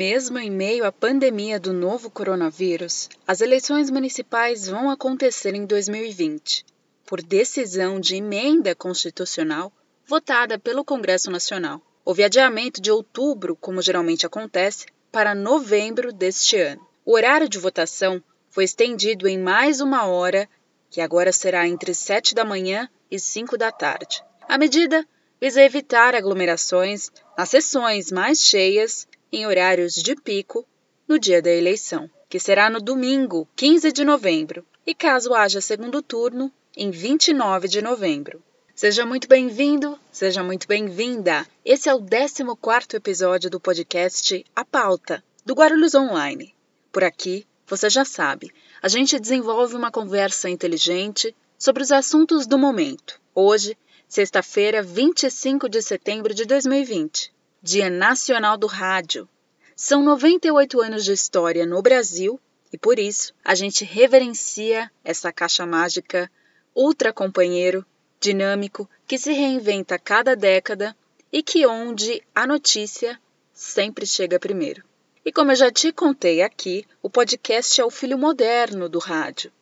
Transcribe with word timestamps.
Mesmo 0.00 0.38
em 0.38 0.50
meio 0.50 0.86
à 0.86 0.90
pandemia 0.90 1.60
do 1.60 1.74
novo 1.74 2.08
coronavírus, 2.08 3.06
as 3.26 3.42
eleições 3.42 3.90
municipais 3.90 4.66
vão 4.66 4.88
acontecer 4.88 5.54
em 5.54 5.66
2020, 5.66 6.64
por 7.04 7.20
decisão 7.20 8.00
de 8.00 8.16
emenda 8.16 8.74
constitucional 8.74 9.70
votada 10.06 10.58
pelo 10.58 10.86
Congresso 10.86 11.30
Nacional. 11.30 11.82
Houve 12.02 12.24
adiamento 12.24 12.80
de 12.80 12.90
outubro, 12.90 13.54
como 13.54 13.82
geralmente 13.82 14.24
acontece, 14.24 14.86
para 15.12 15.34
novembro 15.34 16.14
deste 16.14 16.56
ano. 16.56 16.80
O 17.04 17.12
horário 17.12 17.46
de 17.46 17.58
votação 17.58 18.24
foi 18.48 18.64
estendido 18.64 19.28
em 19.28 19.38
mais 19.38 19.82
uma 19.82 20.06
hora, 20.06 20.48
que 20.88 21.02
agora 21.02 21.30
será 21.30 21.68
entre 21.68 21.92
7 21.92 22.34
da 22.34 22.42
manhã 22.42 22.88
e 23.10 23.20
5 23.20 23.58
da 23.58 23.70
tarde. 23.70 24.24
A 24.48 24.56
medida 24.56 25.06
visa 25.38 25.62
evitar 25.62 26.14
aglomerações 26.14 27.10
nas 27.36 27.50
sessões 27.50 28.10
mais 28.10 28.38
cheias 28.38 29.06
em 29.32 29.46
horários 29.46 29.94
de 29.94 30.14
pico 30.16 30.66
no 31.06 31.18
dia 31.18 31.40
da 31.40 31.50
eleição, 31.50 32.10
que 32.28 32.38
será 32.38 32.68
no 32.68 32.80
domingo, 32.80 33.48
15 33.56 33.92
de 33.92 34.04
novembro, 34.04 34.64
e 34.86 34.94
caso 34.94 35.34
haja 35.34 35.60
segundo 35.60 36.02
turno, 36.02 36.52
em 36.76 36.90
29 36.90 37.68
de 37.68 37.82
novembro. 37.82 38.42
Seja 38.74 39.04
muito 39.04 39.28
bem-vindo, 39.28 39.98
seja 40.10 40.42
muito 40.42 40.66
bem-vinda. 40.66 41.46
Esse 41.64 41.88
é 41.88 41.94
o 41.94 42.00
14 42.00 42.96
episódio 42.96 43.50
do 43.50 43.60
podcast 43.60 44.44
A 44.56 44.64
Pauta, 44.64 45.22
do 45.44 45.54
Guarulhos 45.54 45.94
Online. 45.94 46.54
Por 46.90 47.04
aqui, 47.04 47.46
você 47.66 47.90
já 47.90 48.04
sabe, 48.04 48.50
a 48.82 48.88
gente 48.88 49.20
desenvolve 49.20 49.76
uma 49.76 49.90
conversa 49.90 50.48
inteligente 50.48 51.36
sobre 51.58 51.82
os 51.82 51.92
assuntos 51.92 52.46
do 52.46 52.58
momento. 52.58 53.20
Hoje, 53.34 53.76
sexta-feira, 54.08 54.82
25 54.82 55.68
de 55.68 55.82
setembro 55.82 56.32
de 56.32 56.44
2020. 56.46 57.32
Dia 57.62 57.90
Nacional 57.90 58.56
do 58.56 58.66
Rádio. 58.66 59.28
São 59.76 60.02
98 60.02 60.80
anos 60.80 61.04
de 61.04 61.12
história 61.12 61.66
no 61.66 61.82
Brasil 61.82 62.40
e 62.72 62.78
por 62.78 62.98
isso 62.98 63.34
a 63.44 63.54
gente 63.54 63.84
reverencia 63.84 64.90
essa 65.04 65.30
caixa 65.30 65.66
mágica 65.66 66.30
ultra 66.74 67.12
companheiro, 67.12 67.84
dinâmico, 68.18 68.88
que 69.06 69.18
se 69.18 69.34
reinventa 69.34 69.96
a 69.96 69.98
cada 69.98 70.34
década 70.34 70.96
e 71.30 71.42
que 71.42 71.66
onde 71.66 72.22
a 72.34 72.46
notícia 72.46 73.20
sempre 73.52 74.06
chega 74.06 74.40
primeiro. 74.40 74.82
E 75.22 75.30
como 75.30 75.52
eu 75.52 75.56
já 75.56 75.70
te 75.70 75.92
contei 75.92 76.40
aqui, 76.40 76.86
o 77.02 77.10
podcast 77.10 77.78
é 77.78 77.84
o 77.84 77.90
filho 77.90 78.16
moderno 78.16 78.88
do 78.88 78.98
rádio. 78.98 79.52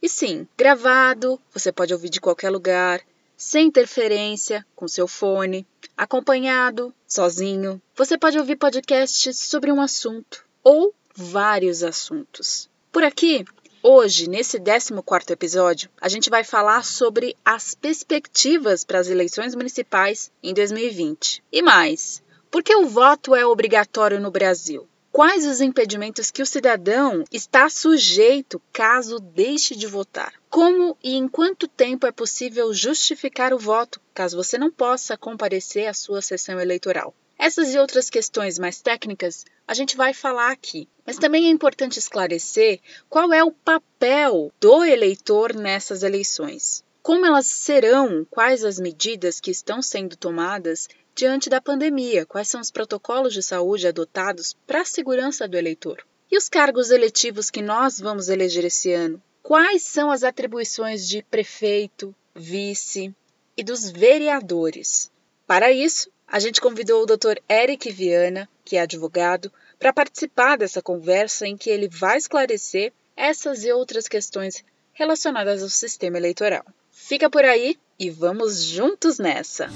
E 0.00 0.08
sim, 0.08 0.46
gravado, 0.56 1.36
você 1.52 1.72
pode 1.72 1.92
ouvir 1.92 2.10
de 2.10 2.20
qualquer 2.20 2.50
lugar, 2.50 3.00
sem 3.40 3.68
interferência, 3.68 4.66
com 4.76 4.86
seu 4.86 5.08
fone, 5.08 5.66
acompanhado, 5.96 6.94
sozinho. 7.08 7.80
Você 7.96 8.18
pode 8.18 8.38
ouvir 8.38 8.56
podcasts 8.56 9.38
sobre 9.38 9.72
um 9.72 9.80
assunto 9.80 10.44
ou 10.62 10.94
vários 11.16 11.82
assuntos. 11.82 12.68
Por 12.92 13.02
aqui, 13.02 13.46
hoje, 13.82 14.28
nesse 14.28 14.60
14 14.60 15.32
episódio, 15.32 15.88
a 15.98 16.06
gente 16.06 16.28
vai 16.28 16.44
falar 16.44 16.84
sobre 16.84 17.34
as 17.42 17.74
perspectivas 17.74 18.84
para 18.84 18.98
as 18.98 19.08
eleições 19.08 19.54
municipais 19.54 20.30
em 20.42 20.52
2020. 20.52 21.42
E 21.50 21.62
mais, 21.62 22.22
por 22.50 22.62
que 22.62 22.76
o 22.76 22.88
voto 22.88 23.34
é 23.34 23.46
obrigatório 23.46 24.20
no 24.20 24.30
Brasil? 24.30 24.86
Quais 25.12 25.44
os 25.44 25.60
impedimentos 25.60 26.30
que 26.30 26.40
o 26.40 26.46
cidadão 26.46 27.24
está 27.32 27.68
sujeito 27.68 28.62
caso 28.72 29.18
deixe 29.18 29.74
de 29.74 29.88
votar? 29.88 30.32
Como 30.48 30.96
e 31.02 31.16
em 31.16 31.26
quanto 31.26 31.66
tempo 31.66 32.06
é 32.06 32.12
possível 32.12 32.72
justificar 32.72 33.52
o 33.52 33.58
voto, 33.58 34.00
caso 34.14 34.36
você 34.36 34.56
não 34.56 34.70
possa 34.70 35.16
comparecer 35.16 35.88
à 35.88 35.92
sua 35.92 36.22
sessão 36.22 36.60
eleitoral? 36.60 37.12
Essas 37.36 37.74
e 37.74 37.78
outras 37.78 38.08
questões 38.08 38.56
mais 38.56 38.80
técnicas 38.80 39.44
a 39.66 39.74
gente 39.74 39.96
vai 39.96 40.14
falar 40.14 40.52
aqui, 40.52 40.88
mas 41.04 41.18
também 41.18 41.46
é 41.46 41.50
importante 41.50 41.98
esclarecer 41.98 42.78
qual 43.08 43.32
é 43.32 43.42
o 43.42 43.50
papel 43.50 44.52
do 44.60 44.84
eleitor 44.84 45.56
nessas 45.56 46.04
eleições. 46.04 46.84
Como 47.02 47.26
elas 47.26 47.46
serão, 47.46 48.26
quais 48.30 48.62
as 48.62 48.78
medidas 48.78 49.40
que 49.40 49.50
estão 49.50 49.80
sendo 49.80 50.16
tomadas 50.16 50.86
diante 51.14 51.50
da 51.50 51.60
pandemia, 51.60 52.24
quais 52.26 52.48
são 52.48 52.60
os 52.60 52.70
protocolos 52.70 53.32
de 53.32 53.42
saúde 53.42 53.86
adotados 53.86 54.56
para 54.66 54.82
a 54.82 54.84
segurança 54.84 55.46
do 55.46 55.56
eleitor. 55.56 56.04
E 56.30 56.36
os 56.36 56.48
cargos 56.48 56.90
eletivos 56.90 57.50
que 57.50 57.60
nós 57.60 57.98
vamos 57.98 58.28
eleger 58.28 58.64
esse 58.64 58.92
ano? 58.92 59.20
Quais 59.42 59.82
são 59.82 60.10
as 60.10 60.22
atribuições 60.22 61.08
de 61.08 61.22
prefeito, 61.22 62.14
vice 62.34 63.14
e 63.56 63.64
dos 63.64 63.90
vereadores? 63.90 65.10
Para 65.46 65.72
isso, 65.72 66.08
a 66.26 66.38
gente 66.38 66.60
convidou 66.60 67.02
o 67.02 67.06
Dr. 67.06 67.38
Eric 67.50 67.90
Viana, 67.90 68.48
que 68.64 68.76
é 68.76 68.80
advogado, 68.80 69.52
para 69.78 69.92
participar 69.92 70.56
dessa 70.56 70.80
conversa 70.80 71.46
em 71.46 71.56
que 71.56 71.70
ele 71.70 71.88
vai 71.88 72.18
esclarecer 72.18 72.92
essas 73.16 73.64
e 73.64 73.72
outras 73.72 74.06
questões 74.06 74.64
relacionadas 74.92 75.62
ao 75.62 75.68
sistema 75.68 76.18
eleitoral. 76.18 76.64
Fica 76.90 77.28
por 77.28 77.44
aí 77.44 77.76
e 77.98 78.10
vamos 78.10 78.62
juntos 78.62 79.18
nessa! 79.18 79.68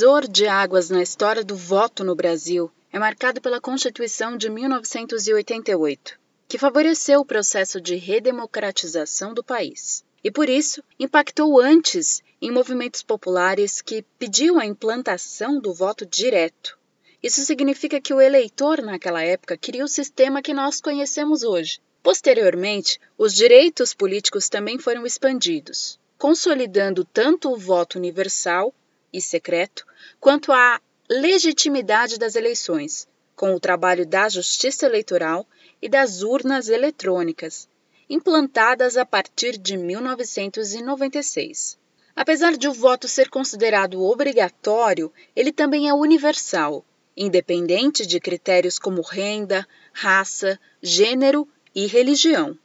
Divisor 0.00 0.26
de 0.26 0.48
águas 0.48 0.88
na 0.88 1.02
história 1.02 1.44
do 1.44 1.54
voto 1.54 2.02
no 2.02 2.14
Brasil 2.14 2.72
é 2.90 2.98
marcado 2.98 3.38
pela 3.38 3.60
Constituição 3.60 4.34
de 4.34 4.48
1988, 4.48 6.18
que 6.48 6.56
favoreceu 6.56 7.20
o 7.20 7.24
processo 7.24 7.78
de 7.78 7.96
redemocratização 7.96 9.34
do 9.34 9.44
país. 9.44 10.02
E 10.24 10.30
por 10.30 10.48
isso, 10.48 10.82
impactou 10.98 11.60
antes 11.60 12.22
em 12.40 12.50
movimentos 12.50 13.02
populares 13.02 13.82
que 13.82 14.02
pediam 14.18 14.58
a 14.58 14.64
implantação 14.64 15.60
do 15.60 15.74
voto 15.74 16.06
direto. 16.06 16.78
Isso 17.22 17.42
significa 17.42 18.00
que 18.00 18.14
o 18.14 18.22
eleitor, 18.22 18.80
naquela 18.80 19.22
época, 19.22 19.58
queria 19.58 19.84
o 19.84 19.88
sistema 19.88 20.40
que 20.40 20.54
nós 20.54 20.80
conhecemos 20.80 21.42
hoje. 21.42 21.78
Posteriormente, 22.02 22.98
os 23.18 23.34
direitos 23.34 23.92
políticos 23.92 24.48
também 24.48 24.78
foram 24.78 25.04
expandidos, 25.04 26.00
consolidando 26.16 27.04
tanto 27.04 27.52
o 27.52 27.58
voto 27.58 27.98
universal 27.98 28.74
e 29.12 29.20
secreto 29.20 29.89
quanto 30.20 30.52
à 30.52 30.80
legitimidade 31.08 32.18
das 32.18 32.36
eleições, 32.36 33.08
com 33.34 33.54
o 33.54 33.60
trabalho 33.60 34.06
da 34.06 34.28
Justiça 34.28 34.84
Eleitoral 34.84 35.46
e 35.80 35.88
das 35.88 36.20
urnas 36.22 36.68
eletrônicas, 36.68 37.66
implantadas 38.08 38.98
a 38.98 39.06
partir 39.06 39.56
de 39.56 39.78
1996. 39.78 41.78
Apesar 42.14 42.56
de 42.56 42.68
o 42.68 42.72
voto 42.72 43.08
ser 43.08 43.28
considerado 43.30 44.04
obrigatório, 44.04 45.12
ele 45.34 45.50
também 45.52 45.88
é 45.88 45.94
universal, 45.94 46.84
independente 47.16 48.04
de 48.04 48.20
critérios 48.20 48.78
como 48.78 49.00
renda, 49.00 49.66
raça, 49.92 50.60
gênero 50.82 51.48
e 51.74 51.86
religião. 51.86 52.58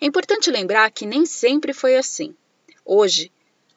É 0.00 0.06
importante 0.06 0.50
lembrar 0.50 0.90
que 0.90 1.06
nem 1.06 1.24
sempre 1.24 1.72
foi 1.72 1.96
assim. 1.96 2.34
Hoje, 2.84 3.30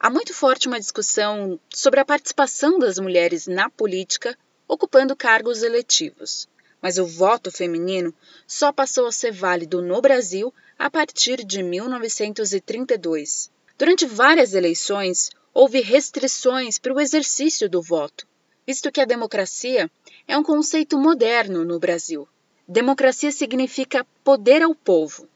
Há 0.06 0.10
muito 0.12 0.36
forte 0.36 0.68
uma 0.68 0.80
discussão 0.80 1.60
sobre 1.74 2.00
a 2.00 2.06
participação 2.06 2.78
das 2.78 3.00
mulheres 3.00 3.48
na 3.48 3.72
política 3.72 4.38
ocupando 4.68 5.16
cargos 5.16 5.64
eletivos. 5.64 6.48
Mas 6.80 7.00
o 7.00 7.08
voto 7.08 7.52
feminino 7.52 8.14
só 8.46 8.72
passou 8.72 9.08
a 9.08 9.12
ser 9.12 9.32
válido 9.32 9.82
no 9.82 10.00
Brasil 10.00 10.54
a 10.78 10.92
partir 10.92 11.44
de 11.44 11.64
1932. 11.64 13.50
Durante 13.80 14.06
várias 14.06 14.54
eleições, 14.54 15.32
houve 15.52 15.82
restrições 15.82 16.78
para 16.78 16.94
o 16.94 17.02
exercício 17.02 17.68
do 17.68 17.82
voto, 17.82 18.28
visto 18.64 18.92
que 18.92 19.02
a 19.02 19.06
democracia 19.06 19.90
é 20.28 20.38
um 20.38 20.44
conceito 20.44 21.00
moderno 21.00 21.66
no 21.66 21.80
Brasil. 21.80 22.28
Democracia 22.68 23.32
significa 23.32 24.06
poder 24.24 24.62
ao 24.62 24.76
povo, 24.76 25.28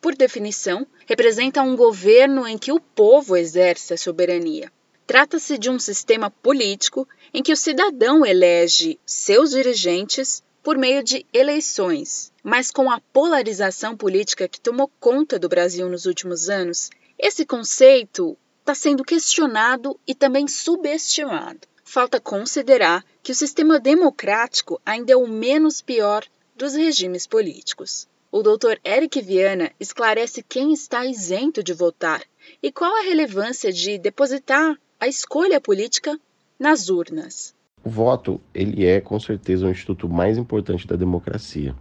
por 0.00 0.14
definição, 0.14 0.86
representa 1.06 1.62
um 1.62 1.76
governo 1.76 2.46
em 2.46 2.56
que 2.56 2.72
o 2.72 2.80
povo 2.80 3.36
exerce 3.36 3.94
a 3.94 3.98
soberania. 3.98 4.70
Trata-se 5.06 5.56
de 5.56 5.70
um 5.70 5.78
sistema 5.78 6.30
político 6.30 7.08
em 7.32 7.42
que 7.42 7.52
o 7.52 7.56
cidadão 7.56 8.24
elege 8.24 8.98
seus 9.06 9.50
dirigentes 9.50 10.42
por 10.62 10.76
meio 10.76 11.02
de 11.02 11.24
eleições. 11.32 12.30
Mas 12.42 12.70
com 12.70 12.90
a 12.90 13.00
polarização 13.12 13.96
política 13.96 14.46
que 14.46 14.60
tomou 14.60 14.90
conta 15.00 15.38
do 15.38 15.48
Brasil 15.48 15.88
nos 15.88 16.04
últimos 16.04 16.50
anos, 16.50 16.90
esse 17.18 17.46
conceito 17.46 18.36
está 18.60 18.74
sendo 18.74 19.02
questionado 19.02 19.98
e 20.06 20.14
também 20.14 20.46
subestimado. 20.46 21.66
Falta 21.82 22.20
considerar 22.20 23.02
que 23.22 23.32
o 23.32 23.34
sistema 23.34 23.80
democrático 23.80 24.78
ainda 24.84 25.12
é 25.14 25.16
o 25.16 25.26
menos 25.26 25.80
pior 25.80 26.22
dos 26.54 26.74
regimes 26.74 27.26
políticos. 27.26 28.06
O 28.30 28.42
Dr. 28.42 28.76
Eric 28.84 29.22
Viana 29.22 29.70
esclarece 29.80 30.44
quem 30.46 30.74
está 30.74 31.06
isento 31.06 31.62
de 31.62 31.72
votar 31.72 32.22
e 32.62 32.70
qual 32.70 32.94
a 32.94 33.02
relevância 33.02 33.72
de 33.72 33.96
depositar 33.96 34.78
a 35.00 35.08
escolha 35.08 35.58
política 35.58 36.18
nas 36.58 36.90
urnas. 36.90 37.54
O 37.82 37.88
voto, 37.88 38.38
ele 38.52 38.84
é 38.84 39.00
com 39.00 39.18
certeza 39.18 39.66
o 39.66 39.70
instituto 39.70 40.10
mais 40.10 40.36
importante 40.36 40.86
da 40.86 40.94
democracia. 40.94 41.74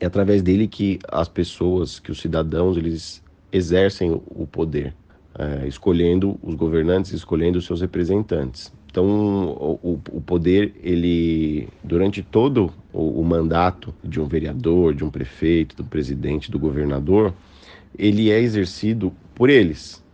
É 0.00 0.06
através 0.06 0.42
dele 0.42 0.66
que 0.66 0.98
as 1.06 1.28
pessoas, 1.28 2.00
que 2.00 2.10
os 2.10 2.20
cidadãos, 2.20 2.76
eles 2.76 3.22
exercem 3.52 4.10
o 4.10 4.44
poder, 4.44 4.96
é, 5.38 5.68
escolhendo 5.68 6.36
os 6.42 6.56
governantes, 6.56 7.12
escolhendo 7.12 7.58
os 7.58 7.64
seus 7.64 7.80
representantes. 7.80 8.72
Então, 8.92 9.06
o, 9.82 9.98
o 10.10 10.20
poder, 10.20 10.74
ele, 10.82 11.66
durante 11.82 12.22
todo 12.22 12.70
o, 12.92 13.22
o, 13.22 13.24
mandato 13.24 13.94
de 14.04 14.20
um 14.20 14.26
vereador, 14.26 14.94
de 14.94 15.02
um 15.02 15.10
prefeito, 15.10 15.74
do 15.74 15.82
presidente, 15.82 16.50
do 16.50 16.58
governador, 16.58 17.32
ele 17.98 18.30
é 18.30 18.38
exercido 18.38 19.10
por 19.34 19.48
eles. 19.48 20.04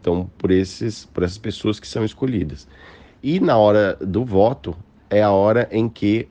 Então, 0.00 0.28
por, 0.36 0.50
esses, 0.50 1.04
por 1.06 1.22
essas 1.22 1.38
pessoas 1.38 1.78
que 1.78 1.86
são 1.86 2.04
escolhidas. 2.04 2.66
E 3.22 3.38
na 3.38 3.56
hora 3.56 3.96
do 4.00 4.24
voto, 4.24 4.76
é 5.08 5.22
a 5.22 5.30
hora 5.30 5.68
em 5.70 5.88
que 5.88 6.28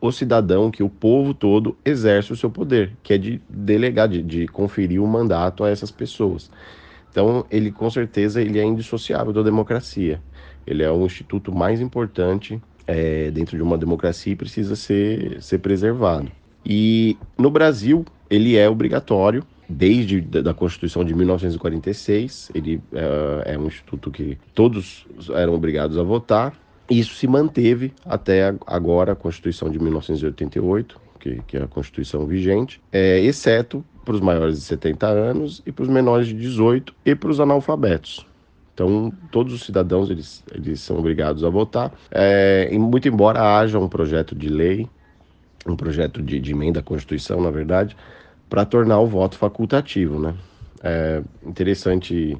o 0.00 0.10
cidadão, 0.10 0.70
que 0.70 0.82
o 0.82 0.88
povo 0.88 1.34
todo 1.34 1.76
exerce 1.84 2.32
o 2.32 2.36
seu 2.36 2.50
poder, 2.50 2.96
que 3.02 3.12
é 3.12 3.18
de 3.18 3.42
delegar, 3.46 4.08
de, 4.08 4.22
de 4.22 4.48
conferir 4.48 5.02
o 5.02 5.06
mandato 5.06 5.64
a 5.64 5.68
essas 5.68 5.90
pessoas. 5.90 6.50
Então, 7.10 7.44
ele 7.50 7.70
com 7.70 7.90
certeza 7.90 8.40
ele 8.40 8.58
é 8.58 8.64
indissociável 8.64 9.34
da 9.34 9.42
democracia. 9.42 10.18
Ele 10.66 10.82
é 10.82 10.90
o 10.90 11.04
instituto 11.04 11.54
mais 11.54 11.80
importante 11.80 12.60
é, 12.86 13.30
dentro 13.30 13.56
de 13.56 13.62
uma 13.62 13.78
democracia 13.78 14.32
e 14.32 14.36
precisa 14.36 14.76
ser, 14.76 15.42
ser 15.42 15.58
preservado. 15.58 16.30
E 16.64 17.16
no 17.38 17.50
Brasil, 17.50 18.04
ele 18.28 18.56
é 18.56 18.68
obrigatório 18.68 19.44
desde 19.68 20.20
da 20.20 20.54
Constituição 20.54 21.04
de 21.04 21.14
1946. 21.14 22.50
Ele 22.54 22.80
é, 22.92 23.54
é 23.54 23.58
um 23.58 23.66
instituto 23.66 24.10
que 24.10 24.38
todos 24.54 25.06
eram 25.34 25.54
obrigados 25.54 25.98
a 25.98 26.02
votar. 26.02 26.54
Isso 26.88 27.14
se 27.14 27.26
manteve 27.26 27.92
até 28.04 28.54
agora, 28.66 29.12
a 29.12 29.16
Constituição 29.16 29.68
de 29.68 29.78
1988, 29.78 31.00
que, 31.18 31.42
que 31.46 31.56
é 31.56 31.62
a 31.62 31.66
Constituição 31.66 32.26
vigente, 32.26 32.80
é, 32.92 33.20
exceto 33.20 33.84
para 34.04 34.14
os 34.14 34.20
maiores 34.20 34.56
de 34.56 34.62
70 34.62 35.06
anos 35.06 35.62
e 35.66 35.72
para 35.72 35.82
os 35.82 35.88
menores 35.88 36.28
de 36.28 36.34
18 36.34 36.94
e 37.04 37.14
para 37.14 37.28
os 37.28 37.40
analfabetos. 37.40 38.24
Então, 38.76 39.10
todos 39.32 39.54
os 39.54 39.62
cidadãos 39.62 40.10
eles, 40.10 40.44
eles 40.52 40.80
são 40.80 40.98
obrigados 40.98 41.42
a 41.42 41.48
votar. 41.48 41.90
É, 42.10 42.68
muito 42.78 43.08
embora 43.08 43.56
haja 43.56 43.78
um 43.78 43.88
projeto 43.88 44.34
de 44.34 44.50
lei, 44.50 44.86
um 45.66 45.74
projeto 45.74 46.22
de, 46.22 46.38
de 46.38 46.52
emenda 46.52 46.80
à 46.80 46.82
Constituição, 46.82 47.40
na 47.40 47.50
verdade, 47.50 47.96
para 48.50 48.66
tornar 48.66 49.00
o 49.00 49.06
voto 49.06 49.38
facultativo, 49.38 50.20
né? 50.20 50.34
É 50.84 51.22
interessante 51.42 52.36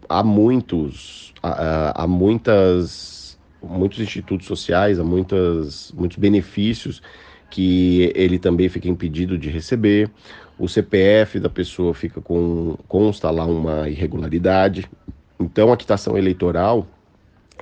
há 0.08 0.22
muitos, 0.22 1.34
há, 1.42 2.04
há, 2.04 2.06
muitas, 2.06 3.38
muitos 3.62 3.98
institutos 3.98 4.46
sociais, 4.46 5.00
há 5.00 5.04
muitas, 5.04 5.92
muitos 5.92 6.18
benefícios 6.18 7.02
que 7.50 8.12
ele 8.14 8.38
também 8.38 8.68
fica 8.68 8.88
impedido 8.88 9.36
de 9.36 9.48
receber. 9.48 10.10
O 10.58 10.68
CPF 10.68 11.40
da 11.40 11.50
pessoa 11.50 11.92
fica 11.92 12.20
com 12.20 12.76
consta 12.88 13.30
lá 13.30 13.44
uma 13.44 13.88
irregularidade. 13.88 14.88
Então, 15.38 15.72
a 15.72 15.76
quitação 15.76 16.16
eleitoral 16.16 16.86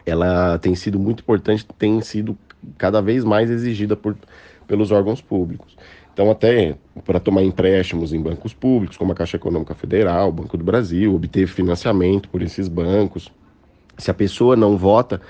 ela 0.05 0.59
tem 0.59 0.75
sido 0.75 0.99
muito 0.99 1.21
importante, 1.21 1.67
tem 1.79 2.01
sido 2.01 2.37
cada 2.79 3.01
vez 3.01 3.25
mais 3.25 3.51
exigida 3.51 3.97
por, 3.97 4.17
pelos 4.67 4.91
órgãos 4.91 5.21
públicos. 5.21 5.77
Então, 6.13 6.31
até 6.31 6.77
para 7.05 7.19
tomar 7.19 7.43
empréstimos 7.43 8.13
em 8.13 8.21
bancos 8.21 8.55
públicos, 8.55 8.97
como 8.97 9.13
a 9.13 9.15
Caixa 9.17 9.37
Econômica 9.37 9.75
Federal, 9.75 10.29
o 10.29 10.33
Banco 10.33 10.57
do 10.57 10.63
Brasil, 10.63 11.15
obter 11.15 11.49
financiamento 11.49 12.29
por 12.29 12.41
esses 12.41 12.69
bancos. 12.69 13.33
Se 13.99 14.11
a 14.11 14.15
pessoa 14.15 14.55
não 14.55 14.77
vota, 14.77 15.21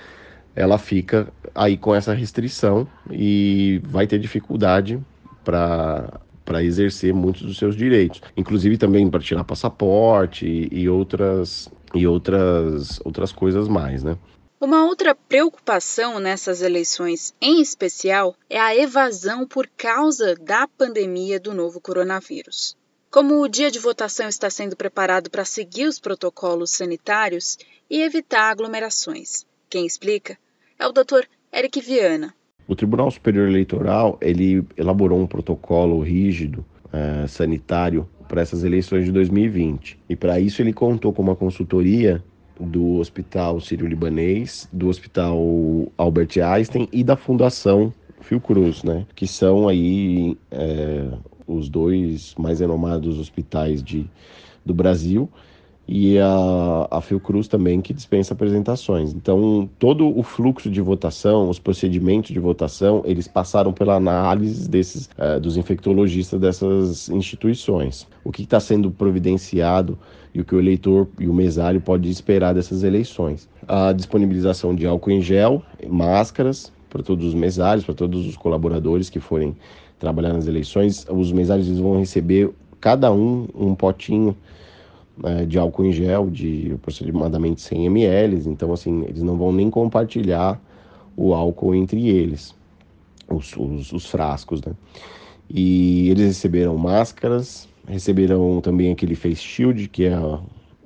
ela 0.55 0.77
fica 0.77 1.29
aí 1.55 1.79
com 1.79 1.95
essa 1.95 2.13
restrição 2.13 2.87
e 3.11 3.81
vai 3.85 4.07
ter 4.07 4.19
dificuldade 4.19 5.01
para 5.45 6.21
para 6.45 6.63
exercer 6.63 7.15
muitos 7.15 7.41
dos 7.41 7.57
seus 7.57 7.75
direitos, 7.75 8.21
inclusive 8.37 8.77
também 8.77 9.09
para 9.09 9.19
tirar 9.21 9.45
passaporte 9.45 10.47
e, 10.47 10.83
e 10.83 10.89
outras 10.91 11.73
e 11.95 12.07
outras 12.07 13.01
outras 13.03 13.33
coisas 13.33 13.67
mais, 13.67 14.05
né? 14.05 14.19
Uma 14.65 14.83
outra 14.87 15.15
preocupação 15.15 16.19
nessas 16.19 16.63
eleições, 16.63 17.35
em 17.39 17.61
especial, 17.61 18.35
é 18.49 18.59
a 18.59 18.75
evasão 18.75 19.47
por 19.47 19.69
causa 19.77 20.35
da 20.37 20.67
pandemia 20.67 21.39
do 21.39 21.53
novo 21.53 21.83
coronavírus. 21.83 22.75
Como 23.11 23.43
o 23.43 23.47
dia 23.47 23.71
de 23.71 23.79
votação 23.79 24.27
está 24.27 24.49
sendo 24.49 24.75
preparado 24.75 25.29
para 25.29 25.45
seguir 25.45 25.85
os 25.85 26.01
protocolos 26.01 26.71
sanitários 26.71 27.59
e 27.91 28.01
evitar 28.01 28.51
aglomerações. 28.51 29.45
Quem 29.69 29.85
explica 29.85 30.39
é 30.79 30.87
o 30.87 30.93
Dr. 30.93 31.27
Eric 31.55 31.83
Viana. 31.83 32.35
O 32.67 32.75
Tribunal 32.75 33.11
Superior 33.11 33.47
Eleitoral 33.47 34.17
ele 34.19 34.67
elaborou 34.79 35.21
um 35.21 35.27
protocolo 35.27 36.01
rígido 36.01 36.65
uh, 36.87 37.29
sanitário 37.29 38.09
para 38.27 38.41
essas 38.41 38.65
eleições 38.65 39.05
de 39.05 39.13
2020 39.13 39.99
e 40.09 40.17
para 40.17 40.41
isso 40.41 40.63
ele 40.63 40.73
contou 40.73 41.13
com 41.13 41.21
uma 41.21 41.37
consultoria 41.37 42.25
do 42.59 42.97
Hospital 42.97 43.61
Sírio-Libanês, 43.61 44.69
do 44.73 44.89
Hospital 44.89 45.39
Albert 45.97 46.39
Einstein 46.43 46.89
e 46.93 47.03
da 47.03 47.17
Fundação 47.17 47.93
Fiocruz, 48.21 48.83
né? 48.83 49.07
Que 49.15 49.27
são 49.27 49.69
aí 49.69 50.37
é, 50.51 51.09
os 51.47 51.69
dois 51.69 52.35
mais 52.39 52.61
renomados 52.61 53.19
hospitais 53.19 53.83
de, 53.83 54.07
do 54.65 54.73
Brasil 54.73 55.29
e 55.87 56.19
a, 56.19 56.89
a 56.91 57.01
Fiocruz 57.01 57.47
também 57.47 57.81
que 57.81 57.93
dispensa 57.93 58.33
apresentações. 58.33 59.13
Então, 59.13 59.69
todo 59.79 60.19
o 60.19 60.23
fluxo 60.23 60.71
de 60.71 60.81
votação, 60.81 61.49
os 61.49 61.59
procedimentos 61.59 62.31
de 62.31 62.39
votação, 62.39 63.03
eles 63.05 63.29
passaram 63.29 63.73
pela 63.73 63.95
análise 63.95 64.69
desses 64.69 65.11
uh, 65.19 65.39
dos 65.39 65.57
infectologistas 65.57 66.41
dessas 66.41 67.09
instituições. 67.11 68.07
O 68.25 68.33
que 68.33 68.43
está 68.43 68.59
sendo 68.59 68.91
providenciado 68.91 69.99
e 70.35 70.41
o 70.41 70.45
que 70.45 70.55
o 70.55 70.59
eleitor 70.59 71.07
e 71.19 71.29
o 71.29 71.35
mesário 71.35 71.81
pode 71.81 72.11
esperar 72.11 72.55
dessas 72.55 72.83
eleições. 72.83 73.49
A 73.69 73.93
disponibilização 73.93 74.75
de 74.75 74.87
álcool 74.87 75.13
em 75.13 75.21
gel, 75.21 75.63
máscaras 75.87 76.73
para 76.89 77.03
todos 77.03 77.27
os 77.27 77.35
mesários, 77.35 77.85
para 77.85 77.95
todos 77.95 78.27
os 78.27 78.37
colaboradores 78.37 79.11
que 79.11 79.21
forem 79.21 79.55
trabalhar 79.99 80.33
nas 80.33 80.47
eleições. 80.47 81.07
Os 81.09 81.31
mesários 81.31 81.69
vão 81.79 81.99
receber 81.99 82.51
cada 82.81 83.13
um 83.13 83.47
um 83.55 83.75
potinho 83.75 84.37
né, 85.17 85.45
de 85.45 85.59
álcool 85.59 85.85
em 85.85 85.93
gel 85.93 86.29
de 86.31 86.73
aproximadamente 86.75 87.61
100 87.61 87.87
ml, 87.87 88.43
então 88.49 88.73
assim, 88.73 89.05
eles 89.05 89.23
não 89.23 89.37
vão 89.37 89.53
nem 89.53 89.71
compartilhar 89.71 90.61
o 91.17 91.35
álcool 91.35 91.75
entre 91.75 92.09
eles, 92.09 92.55
os, 93.29 93.57
os, 93.57 93.93
os 93.93 94.07
frascos, 94.07 94.61
né? 94.63 94.73
E 95.49 96.09
eles 96.11 96.27
receberam 96.27 96.77
máscaras, 96.77 97.69
receberam 97.87 98.61
também 98.61 98.91
aquele 98.91 99.15
face 99.15 99.43
shield, 99.43 99.89
que 99.89 100.05
é 100.05 100.19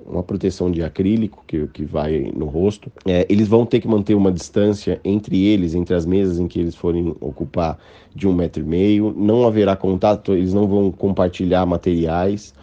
uma 0.05 0.23
proteção 0.23 0.71
de 0.71 0.83
acrílico 0.83 1.43
que, 1.47 1.67
que 1.67 1.85
vai 1.85 2.31
no 2.35 2.45
rosto. 2.45 2.91
É, 3.05 3.25
eles 3.29 3.47
vão 3.47 3.65
ter 3.65 3.79
que 3.79 3.87
manter 3.87 4.15
uma 4.15 4.31
distância 4.31 4.99
entre 5.03 5.45
eles, 5.45 5.75
entre 5.75 5.95
as 5.95 6.05
mesas 6.05 6.39
em 6.39 6.47
que 6.47 6.59
eles 6.59 6.75
forem 6.75 7.15
ocupar, 7.21 7.77
de 8.13 8.27
um 8.27 8.33
metro 8.33 8.61
e 8.61 8.65
meio. 8.65 9.13
Não 9.15 9.45
haverá 9.45 9.75
contato, 9.75 10.33
eles 10.33 10.53
não 10.53 10.67
vão 10.67 10.91
compartilhar 10.91 11.65
materiais. 11.65 12.53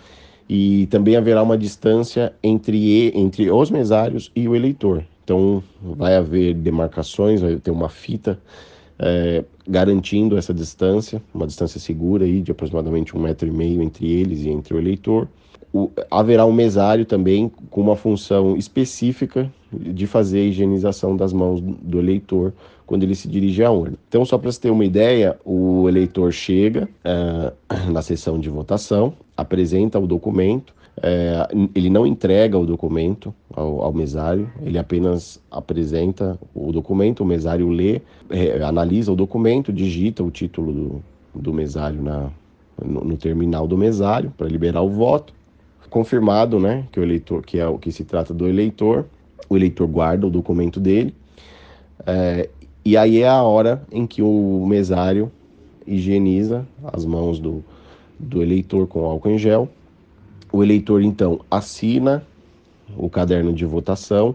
E 0.49 0.87
também 0.87 1.17
haverá 1.17 1.43
uma 1.43 1.59
distância 1.59 2.33
entre, 2.43 3.11
entre 3.15 3.51
os 3.51 3.71
mesários 3.71 4.31
e 4.35 4.49
o 4.49 4.55
eleitor. 4.55 5.05
Então, 5.25 5.63
vai 5.83 6.15
haver 6.15 6.55
demarcações, 6.55 7.41
vai 7.41 7.57
ter 7.57 7.73
uma 7.73 7.89
fita 7.89 8.39
é, 8.99 9.45
garantindo 9.69 10.39
essa 10.39 10.55
distância, 10.55 11.21
uma 11.35 11.47
distância 11.47 11.81
segura 11.81 12.25
aí 12.25 12.41
de 12.41 12.53
aproximadamente 12.53 13.17
um 13.17 13.21
metro 13.21 13.49
e 13.49 13.51
meio 13.51 13.83
entre 13.83 14.11
eles 14.11 14.43
e 14.43 14.49
entre 14.49 14.75
o 14.75 14.79
eleitor. 14.79 15.29
O, 15.77 15.91
haverá 16.11 16.47
um 16.47 16.53
mesário 16.53 17.05
também 17.05 17.51
com 17.71 17.83
uma 17.83 17.97
função 17.97 18.57
específica 18.57 19.53
de 19.71 20.07
fazer 20.07 20.39
a 20.39 20.45
higienização 20.45 21.15
das 21.15 21.35
mãos 21.35 21.61
do 21.61 21.99
eleitor 21.99 22.53
quando 22.87 23.03
ele 23.03 23.15
se 23.15 23.29
dirige 23.29 23.63
à 23.63 23.71
urna. 23.71 23.99
Então, 24.09 24.25
só 24.25 24.39
para 24.39 24.51
você 24.51 24.61
ter 24.61 24.71
uma 24.71 24.85
ideia, 24.85 25.37
o 25.45 25.87
eleitor 25.87 26.33
chega 26.33 26.89
uh, 27.05 27.53
na 27.93 28.01
sessão 28.01 28.39
de 28.39 28.49
votação, 28.49 29.13
apresenta 29.37 29.99
o 29.99 30.07
documento, 30.07 30.75
é, 31.03 31.47
ele 31.75 31.91
não 31.91 32.07
entrega 32.07 32.59
o 32.59 32.65
documento 32.65 33.35
ao, 33.53 33.83
ao, 33.83 33.93
mesário, 33.93 34.51
ele 34.63 34.79
apenas 34.79 35.39
apresenta 35.51 36.39
o 36.55 36.73
documento, 36.73 37.21
o 37.21 37.27
mesário 37.27 37.69
lê, 37.69 38.01
é, 38.31 38.63
analisa 38.63 39.13
o 39.13 39.17
documento, 39.17 39.71
digita 39.71 40.25
o 40.25 40.31
título 40.31 40.73
do, 40.73 41.05
do 41.35 41.53
mesário 41.53 42.01
na, 42.01 42.31
no, 42.83 43.05
no 43.05 43.17
terminal 43.19 43.67
do 43.69 43.77
mesário 43.77 44.33
para 44.39 44.49
liberar 44.49 44.81
o 44.81 44.89
voto. 44.89 45.35
Confirmado, 45.91 46.59
né, 46.59 46.85
que 46.91 47.01
o 47.01 47.03
eleitor, 47.03 47.45
que 47.45 47.59
é 47.59 47.67
o 47.67 47.79
que 47.79 47.93
se 47.93 48.05
trata 48.05 48.35
do 48.35 48.49
eleitor, 48.49 49.07
o 49.49 49.57
eleitor 49.57 49.87
guarda 49.87 50.27
o 50.27 50.31
documento 50.31 50.81
dele. 50.81 51.15
É, 52.07 52.49
e 52.85 52.97
aí 52.97 53.23
é 53.23 53.29
a 53.29 53.43
hora 53.43 53.83
em 53.91 54.07
que 54.07 54.23
o 54.23 54.65
mesário 54.67 55.31
higieniza 55.87 56.67
as 56.93 57.05
mãos 57.05 57.39
do, 57.39 57.65
do 58.19 58.43
eleitor 58.43 58.87
com 58.87 59.05
álcool 59.05 59.31
em 59.31 59.39
gel 59.39 59.69
o 60.53 60.63
eleitor, 60.63 61.03
então, 61.03 61.41
assina 61.51 62.23
o 62.97 63.11
caderno 63.11 63.53
de 63.53 63.65
votação. 63.65 64.35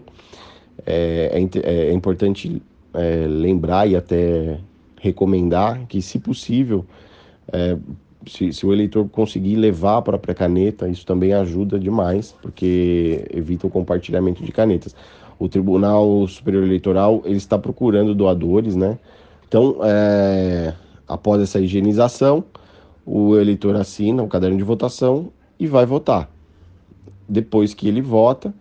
É, 0.86 1.48
é, 1.64 1.88
é 1.88 1.92
importante 1.92 2.62
é, 2.94 3.26
lembrar 3.26 3.88
e 3.88 3.96
até 3.96 4.58
recomendar 5.00 5.84
que, 5.86 6.00
se 6.00 6.18
possível, 6.18 6.84
é, 7.52 7.76
se, 8.26 8.52
se, 8.52 8.66
o 8.66 8.72
eleitor 8.72 9.08
conseguir 9.08 9.56
levar 9.56 9.98
a 9.98 10.02
própria 10.02 10.34
caneta, 10.34 10.88
isso 10.88 11.04
também 11.04 11.32
ajuda 11.32 11.78
demais, 11.78 12.34
porque 12.42 13.26
evita 13.32 13.66
o 13.66 13.70
compartilhamento 13.70 14.42
de 14.42 14.52
canetas. 14.52 14.94
O 15.38 15.48
Tribunal 15.48 16.26
Superior 16.28 16.62
Eleitoral 16.64 17.22
ele 17.24 17.36
está 17.36 17.58
procurando 17.58 18.14
doadores, 18.14 18.76
né? 18.76 18.98
Então, 19.48 19.76
é, 19.82 20.72
após 21.06 21.42
essa 21.42 21.60
higienização, 21.60 22.44
o 23.04 23.36
eleitor 23.36 23.74
assina 23.76 24.22
o 24.22 24.28
caderno 24.28 24.56
de 24.56 24.62
votação 24.62 25.30
e 25.58 25.66
vai 25.66 25.84
votar. 25.84 26.30
Depois 27.28 27.74
que 27.74 27.88
ele 27.88 28.00
vota, 28.00 28.54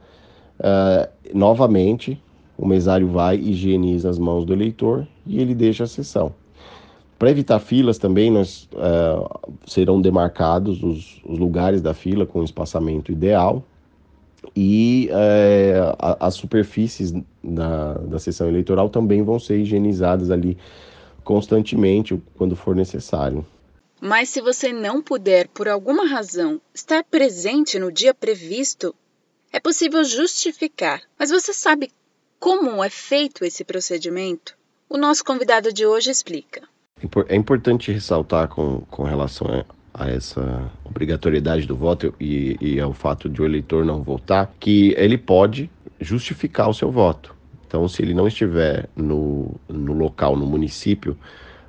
uh, 0.60 1.10
novamente 1.34 2.22
o 2.58 2.65
mesário 2.65 3.08
vai 3.08 3.38
higieniza 3.38 4.10
as 4.10 4.20
mãos 4.20 4.46
do 4.46 4.53
eleitor 4.53 5.08
e 5.25 5.39
ele 5.41 5.56
deixa 5.56 5.84
a 5.84 5.88
sessão. 5.88 6.34
Para 7.21 7.29
evitar 7.29 7.59
filas 7.59 7.99
também, 7.99 8.31
nós 8.31 8.67
uh, 8.73 9.53
serão 9.67 10.01
demarcados 10.01 10.81
os, 10.81 11.21
os, 11.23 11.37
lugares 11.37 11.79
da 11.79 11.93
fila 11.93 12.25
com 12.25 12.43
espaçamento 12.43 13.11
ideal 13.11 13.63
e 14.55 15.07
uh, 15.11 15.95
a, 15.99 16.25
as 16.25 16.33
superfícies 16.33 17.13
da, 17.43 17.93
da 17.93 18.17
sessão 18.17 18.47
eleitoral 18.47 18.89
também 18.89 19.21
vão 19.21 19.37
ser 19.37 19.59
higienizadas 19.59 20.31
ali 20.31 20.57
constantemente 21.23 22.19
quando 22.35 22.55
for 22.55 22.75
necessário. 22.75 23.45
Mas 24.01 24.29
se 24.29 24.41
você 24.41 24.73
não 24.73 24.99
puder, 24.99 25.47
por 25.49 25.67
alguma 25.67 26.07
razão, 26.07 26.59
estar 26.73 27.03
presente 27.03 27.77
no 27.77 27.91
dia 27.91 28.15
previsto, 28.15 28.95
é 29.53 29.59
possível 29.59 30.03
justificar. 30.03 31.03
Mas 31.19 31.29
você 31.29 31.53
sabe 31.53 31.91
como 32.39 32.83
é 32.83 32.89
feito 32.89 33.45
esse 33.45 33.63
procedimento? 33.63 34.57
O 34.89 34.97
nosso 34.97 35.23
convidado 35.23 35.71
de 35.71 35.85
hoje 35.85 36.09
explica. 36.09 36.70
É 37.27 37.36
importante 37.36 37.91
ressaltar 37.91 38.48
com, 38.48 38.81
com 38.89 39.03
relação 39.03 39.48
a, 39.48 40.03
a 40.05 40.10
essa 40.10 40.72
obrigatoriedade 40.84 41.65
do 41.65 41.75
voto 41.75 42.13
e, 42.20 42.58
e 42.62 42.79
ao 42.79 42.93
fato 42.93 43.27
de 43.27 43.41
o 43.41 43.46
eleitor 43.46 43.84
não 43.86 44.03
votar, 44.03 44.51
que 44.60 44.93
ele 44.98 45.17
pode 45.17 45.70
justificar 46.00 46.70
o 46.70 46.74
seu 46.74 46.91
voto. 46.91 47.36
Então, 47.67 47.88
se 47.88 48.01
ele 48.01 48.13
não 48.13 48.27
estiver 48.27 48.89
no, 48.96 49.55
no 49.67 49.93
local, 49.93 50.36
no 50.36 50.46
município 50.46 51.17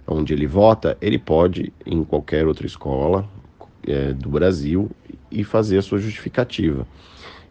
onde 0.06 0.32
ele 0.32 0.46
vota, 0.46 0.96
ele 1.00 1.18
pode 1.18 1.72
ir 1.86 1.94
em 1.94 2.04
qualquer 2.04 2.46
outra 2.46 2.66
escola 2.66 3.28
é, 3.86 4.12
do 4.12 4.28
Brasil 4.28 4.90
e 5.30 5.44
fazer 5.44 5.78
a 5.78 5.82
sua 5.82 5.98
justificativa. 5.98 6.86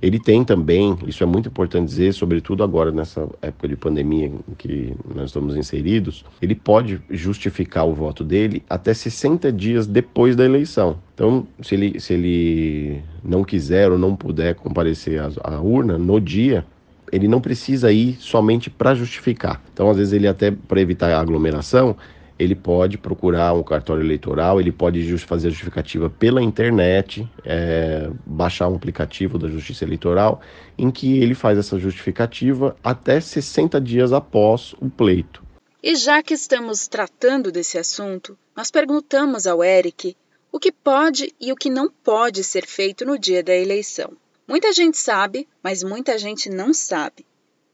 Ele 0.01 0.20
tem 0.20 0.43
também, 0.43 0.98
isso 1.05 1.24
é 1.24 1.27
muito 1.27 1.48
importante 1.50 1.88
dizer, 1.88 2.12
sobretudo 2.13 2.63
agora 2.63 2.91
nessa 2.91 3.29
época 3.39 3.67
de 3.67 3.75
pandemia 3.75 4.27
em 4.27 4.55
que 4.58 4.96
nós 5.13 5.25
estamos 5.25 5.55
inseridos, 5.55 6.25
ele 6.41 6.55
pode 6.55 7.00
justificar 7.10 7.88
o 7.88 7.93
voto 7.93 8.24
dele 8.24 8.63
até 8.67 8.93
60 8.93 9.51
dias 9.51 9.86
depois 9.86 10.36
da 10.36 10.43
eleição. 10.43 10.98
Então, 11.13 11.46
se 11.62 11.75
ele, 11.75 12.00
se 12.00 12.13
ele 12.13 13.03
não 13.24 13.43
quiser 13.43 13.91
ou 13.91 13.98
não 13.98 14.15
puder 14.15 14.55
comparecer 14.55 15.22
à, 15.22 15.29
à 15.43 15.62
urna 15.62 16.00
no 16.00 16.20
dia, 16.20 16.65
ele 17.12 17.27
não 17.27 17.39
precisa 17.39 17.91
ir 17.91 18.15
somente 18.20 18.72
para 18.72 18.96
justificar. 18.96 19.62
Então, 19.72 19.89
às 19.89 19.98
vezes, 19.98 20.13
ele 20.13 20.27
até 20.27 20.50
para 20.50 20.81
evitar 20.81 21.15
aglomeração, 21.15 21.96
ele 22.38 22.56
pode 22.56 22.98
procurar 22.98 23.54
um 23.54 23.64
cartório 23.64 24.04
eleitoral, 24.04 24.60
ele 24.60 24.72
pode 24.72 25.18
fazer 25.20 25.48
a 25.48 25.52
justificativa 25.52 26.10
pela 26.10 26.42
internet, 26.42 27.30
é, 27.46 28.10
baixar 28.26 28.68
um 28.68 28.76
aplicativo 28.76 29.38
da 29.38 29.48
Justiça 29.48 29.84
Eleitoral, 29.84 30.42
em 30.78 30.90
que 30.90 31.20
ele 31.20 31.36
faz 31.36 31.58
essa 31.58 31.78
justificativa 31.78 32.76
até 32.84 33.20
60 33.20 33.80
dias 33.80 34.12
após 34.12 34.74
o 34.80 34.90
pleito. 34.90 35.44
E 35.84 35.96
já 35.96 36.22
que 36.22 36.34
estamos 36.34 36.88
tratando 36.88 37.52
desse 37.52 37.78
assunto, 37.78 38.38
nós 38.56 38.70
perguntamos 38.70 39.48
ao 39.48 39.64
Eric 39.64 40.16
o 40.52 40.60
que 40.60 40.72
pode 40.72 41.34
e 41.40 41.52
o 41.52 41.56
que 41.56 41.70
não 41.70 41.90
pode 41.90 42.44
ser 42.44 42.66
feito 42.66 43.06
no 43.06 43.18
dia 43.18 43.42
da 43.42 43.56
eleição. 43.56 44.12
Muita 44.48 44.74
gente 44.74 44.98
sabe, 44.98 45.48
mas 45.64 45.82
muita 45.82 46.18
gente 46.18 46.50
não 46.50 46.74
sabe. 46.74 47.26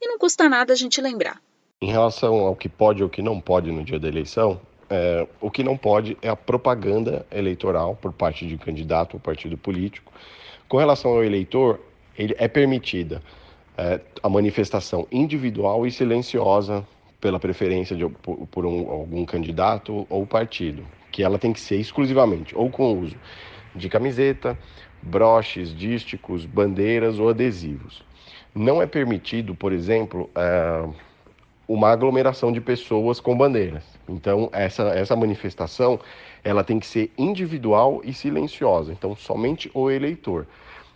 E 0.01 0.07
não 0.07 0.17
custa 0.19 0.47
nada 0.47 0.73
a 0.73 0.75
gente 0.75 1.01
lembrar. 1.01 1.41
Em 1.79 1.91
relação 1.91 2.39
ao 2.39 2.55
que 2.55 2.67
pode 2.67 3.03
ou 3.03 3.09
que 3.09 3.21
não 3.21 3.39
pode 3.39 3.71
no 3.71 3.83
dia 3.83 3.99
da 3.99 4.07
eleição, 4.07 4.59
é, 4.89 5.27
o 5.39 5.51
que 5.51 5.61
não 5.63 5.77
pode 5.77 6.17
é 6.23 6.29
a 6.29 6.35
propaganda 6.35 7.23
eleitoral 7.31 7.95
por 7.95 8.11
parte 8.11 8.47
de 8.47 8.57
candidato 8.57 9.13
ou 9.13 9.19
partido 9.19 9.55
político. 9.55 10.11
Com 10.67 10.77
relação 10.77 11.11
ao 11.11 11.23
eleitor, 11.23 11.79
ele 12.17 12.35
é 12.39 12.47
permitida 12.47 13.21
é, 13.77 14.01
a 14.23 14.27
manifestação 14.27 15.07
individual 15.11 15.85
e 15.85 15.91
silenciosa 15.91 16.83
pela 17.21 17.39
preferência 17.39 17.95
de, 17.95 18.09
por, 18.09 18.47
por 18.47 18.65
um, 18.65 18.89
algum 18.89 19.23
candidato 19.23 20.07
ou 20.09 20.25
partido, 20.25 20.83
que 21.11 21.21
ela 21.21 21.37
tem 21.37 21.53
que 21.53 21.59
ser 21.59 21.75
exclusivamente 21.75 22.57
ou 22.57 22.71
com 22.71 22.99
uso 22.99 23.15
de 23.75 23.87
camiseta, 23.87 24.57
broches, 25.03 25.75
dísticos, 25.75 26.43
bandeiras 26.43 27.19
ou 27.19 27.29
adesivos. 27.29 28.01
Não 28.55 28.81
é 28.81 28.87
permitido, 28.87 29.53
por 29.53 29.71
exemplo, 29.71 30.27
é, 30.33 30.89
uma 31.67 31.89
aglomeração 31.89 32.51
de 32.51 32.61
pessoas 32.61 33.19
com 33.19 33.37
bandeiras. 33.37 33.83
Então, 34.07 34.49
essa, 34.53 34.83
essa 34.89 35.15
manifestação 35.15 35.99
ela 36.43 36.63
tem 36.63 36.79
que 36.79 36.87
ser 36.87 37.11
individual 37.17 38.01
e 38.05 38.13
silenciosa. 38.13 38.91
Então, 38.91 39.15
somente 39.15 39.69
o 39.73 39.91
eleitor. 39.91 40.47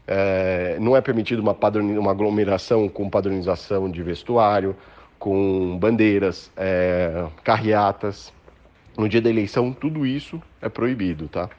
É, 0.07 0.77
não 0.79 0.95
é 0.95 1.01
permitido 1.01 1.39
uma, 1.39 1.55
uma 1.99 2.11
aglomeração 2.11 2.87
com 2.87 3.09
padronização 3.09 3.89
de 3.89 4.01
vestuário, 4.01 4.75
com 5.19 5.77
bandeiras, 5.77 6.49
é, 6.55 7.27
carreatas. 7.43 8.33
No 8.97 9.07
dia 9.07 9.21
da 9.21 9.29
eleição, 9.29 9.73
tudo 9.73 10.05
isso 10.05 10.41
é 10.61 10.69
proibido, 10.69 11.27
tá? 11.27 11.49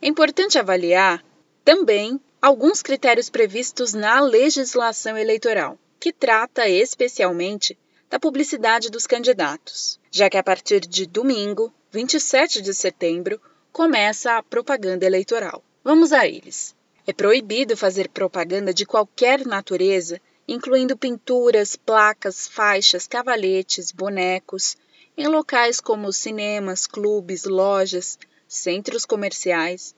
É 0.00 0.06
importante 0.06 0.58
avaliar 0.58 1.24
também 1.64 2.20
alguns 2.40 2.82
critérios 2.82 3.28
previstos 3.28 3.94
na 3.94 4.20
legislação 4.20 5.16
eleitoral, 5.16 5.76
que 5.98 6.12
trata 6.12 6.68
especialmente 6.68 7.76
da 8.08 8.18
publicidade 8.18 8.90
dos 8.90 9.06
candidatos, 9.06 10.00
já 10.10 10.30
que 10.30 10.36
a 10.36 10.42
partir 10.42 10.80
de 10.80 11.06
domingo, 11.06 11.72
27 11.90 12.62
de 12.62 12.72
setembro, 12.72 13.40
começa 13.70 14.36
a 14.36 14.42
propaganda 14.42 15.04
eleitoral. 15.04 15.62
Vamos 15.84 16.12
a 16.12 16.26
eles. 16.26 16.74
É 17.06 17.12
proibido 17.12 17.76
fazer 17.76 18.08
propaganda 18.08 18.72
de 18.72 18.86
qualquer 18.86 19.46
natureza, 19.46 20.20
incluindo 20.46 20.96
pinturas, 20.96 21.76
placas, 21.76 22.48
faixas, 22.48 23.06
cavalhetes, 23.06 23.92
bonecos, 23.92 24.76
em 25.16 25.26
locais 25.26 25.80
como 25.80 26.12
cinemas, 26.12 26.86
clubes, 26.86 27.44
lojas, 27.44 28.18
centros 28.46 29.04
comerciais, 29.04 29.94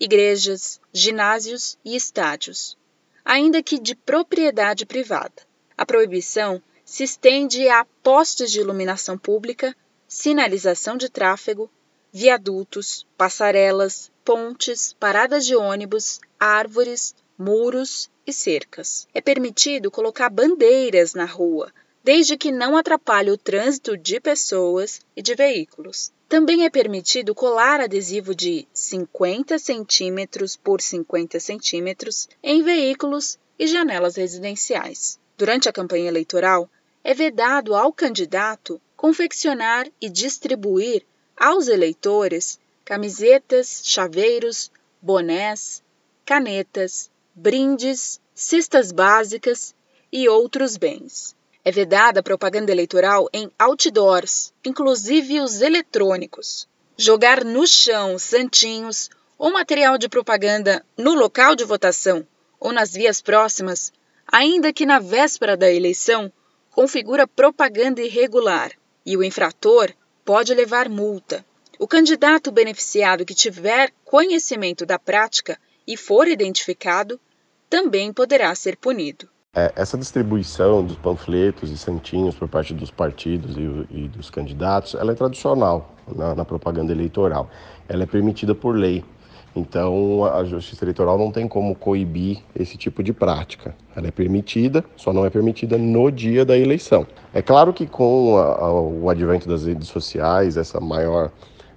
igrejas, 0.00 0.80
ginásios 0.92 1.78
e 1.84 1.94
estádios, 1.94 2.76
ainda 3.24 3.62
que 3.62 3.78
de 3.78 3.94
propriedade 3.94 4.84
privada. 4.84 5.42
A 5.76 5.86
proibição 5.86 6.60
se 6.92 7.04
estende 7.04 7.70
a 7.70 7.86
postes 8.02 8.52
de 8.52 8.60
iluminação 8.60 9.16
pública, 9.16 9.74
sinalização 10.06 10.94
de 10.94 11.08
tráfego, 11.08 11.70
viadutos, 12.12 13.06
passarelas, 13.16 14.12
pontes, 14.22 14.92
paradas 15.00 15.46
de 15.46 15.56
ônibus, 15.56 16.20
árvores, 16.38 17.14
muros 17.38 18.10
e 18.26 18.32
cercas. 18.34 19.08
É 19.14 19.22
permitido 19.22 19.90
colocar 19.90 20.28
bandeiras 20.28 21.14
na 21.14 21.24
rua, 21.24 21.72
desde 22.04 22.36
que 22.36 22.52
não 22.52 22.76
atrapalhe 22.76 23.30
o 23.30 23.38
trânsito 23.38 23.96
de 23.96 24.20
pessoas 24.20 25.00
e 25.16 25.22
de 25.22 25.34
veículos. 25.34 26.12
Também 26.28 26.66
é 26.66 26.68
permitido 26.68 27.34
colar 27.34 27.80
adesivo 27.80 28.34
de 28.34 28.68
50 28.74 29.58
centímetros 29.58 30.56
por 30.56 30.82
50 30.82 31.40
centímetros 31.40 32.28
em 32.42 32.62
veículos 32.62 33.38
e 33.58 33.66
janelas 33.66 34.16
residenciais. 34.16 35.18
Durante 35.38 35.70
a 35.70 35.72
campanha 35.72 36.08
eleitoral, 36.08 36.68
é 37.04 37.14
vedado 37.14 37.74
ao 37.74 37.92
candidato 37.92 38.80
confeccionar 38.96 39.88
e 40.00 40.08
distribuir 40.08 41.04
aos 41.36 41.66
eleitores 41.66 42.60
camisetas, 42.84 43.82
chaveiros, 43.84 44.70
bonés, 45.00 45.82
canetas, 46.24 47.10
brindes, 47.34 48.20
cestas 48.34 48.92
básicas 48.92 49.74
e 50.12 50.28
outros 50.28 50.76
bens. 50.76 51.34
É 51.64 51.70
vedada 51.70 52.20
a 52.20 52.22
propaganda 52.22 52.72
eleitoral 52.72 53.28
em 53.32 53.50
outdoors, 53.58 54.52
inclusive 54.64 55.40
os 55.40 55.60
eletrônicos. 55.60 56.68
Jogar 56.96 57.44
no 57.44 57.66
chão 57.66 58.18
santinhos 58.18 59.08
ou 59.38 59.52
material 59.52 59.96
de 59.96 60.08
propaganda 60.08 60.84
no 60.96 61.14
local 61.14 61.56
de 61.56 61.64
votação 61.64 62.26
ou 62.60 62.72
nas 62.72 62.92
vias 62.92 63.20
próximas, 63.20 63.92
ainda 64.26 64.72
que 64.72 64.86
na 64.86 64.98
véspera 64.98 65.56
da 65.56 65.72
eleição, 65.72 66.32
configura 66.72 67.26
propaganda 67.26 68.00
irregular 68.00 68.72
e 69.04 69.16
o 69.16 69.22
infrator 69.22 69.92
pode 70.24 70.54
levar 70.54 70.88
multa. 70.88 71.44
O 71.78 71.86
candidato 71.86 72.50
beneficiado 72.50 73.24
que 73.24 73.34
tiver 73.34 73.92
conhecimento 74.04 74.86
da 74.86 74.98
prática 74.98 75.58
e 75.86 75.96
for 75.96 76.26
identificado 76.26 77.20
também 77.68 78.12
poderá 78.12 78.54
ser 78.54 78.76
punido. 78.76 79.28
É, 79.54 79.70
essa 79.76 79.98
distribuição 79.98 80.82
dos 80.82 80.96
panfletos 80.96 81.70
e 81.70 81.76
santinhos 81.76 82.34
por 82.34 82.48
parte 82.48 82.72
dos 82.72 82.90
partidos 82.90 83.54
e, 83.56 83.60
e 83.90 84.08
dos 84.08 84.30
candidatos, 84.30 84.94
ela 84.94 85.12
é 85.12 85.14
tradicional 85.14 85.94
na, 86.16 86.34
na, 86.34 86.44
propaganda 86.44 86.90
eleitoral. 86.90 87.50
Ela 87.86 88.04
é 88.04 88.06
permitida 88.06 88.54
por 88.54 88.74
lei. 88.74 89.04
Então, 89.54 90.24
a 90.24 90.44
Justiça 90.44 90.84
Eleitoral 90.84 91.18
não 91.18 91.30
tem 91.30 91.46
como 91.46 91.74
coibir 91.74 92.38
esse 92.58 92.76
tipo 92.76 93.02
de 93.02 93.12
prática. 93.12 93.74
Ela 93.94 94.08
é 94.08 94.10
permitida, 94.10 94.82
só 94.96 95.12
não 95.12 95.26
é 95.26 95.30
permitida 95.30 95.76
no 95.76 96.10
dia 96.10 96.44
da 96.44 96.56
eleição. 96.56 97.06
É 97.34 97.42
claro 97.42 97.72
que 97.72 97.86
com 97.86 98.38
a, 98.38 98.72
o 98.72 99.10
advento 99.10 99.46
das 99.46 99.66
redes 99.66 99.88
sociais, 99.88 100.56
essa 100.56 100.80
maior 100.80 101.30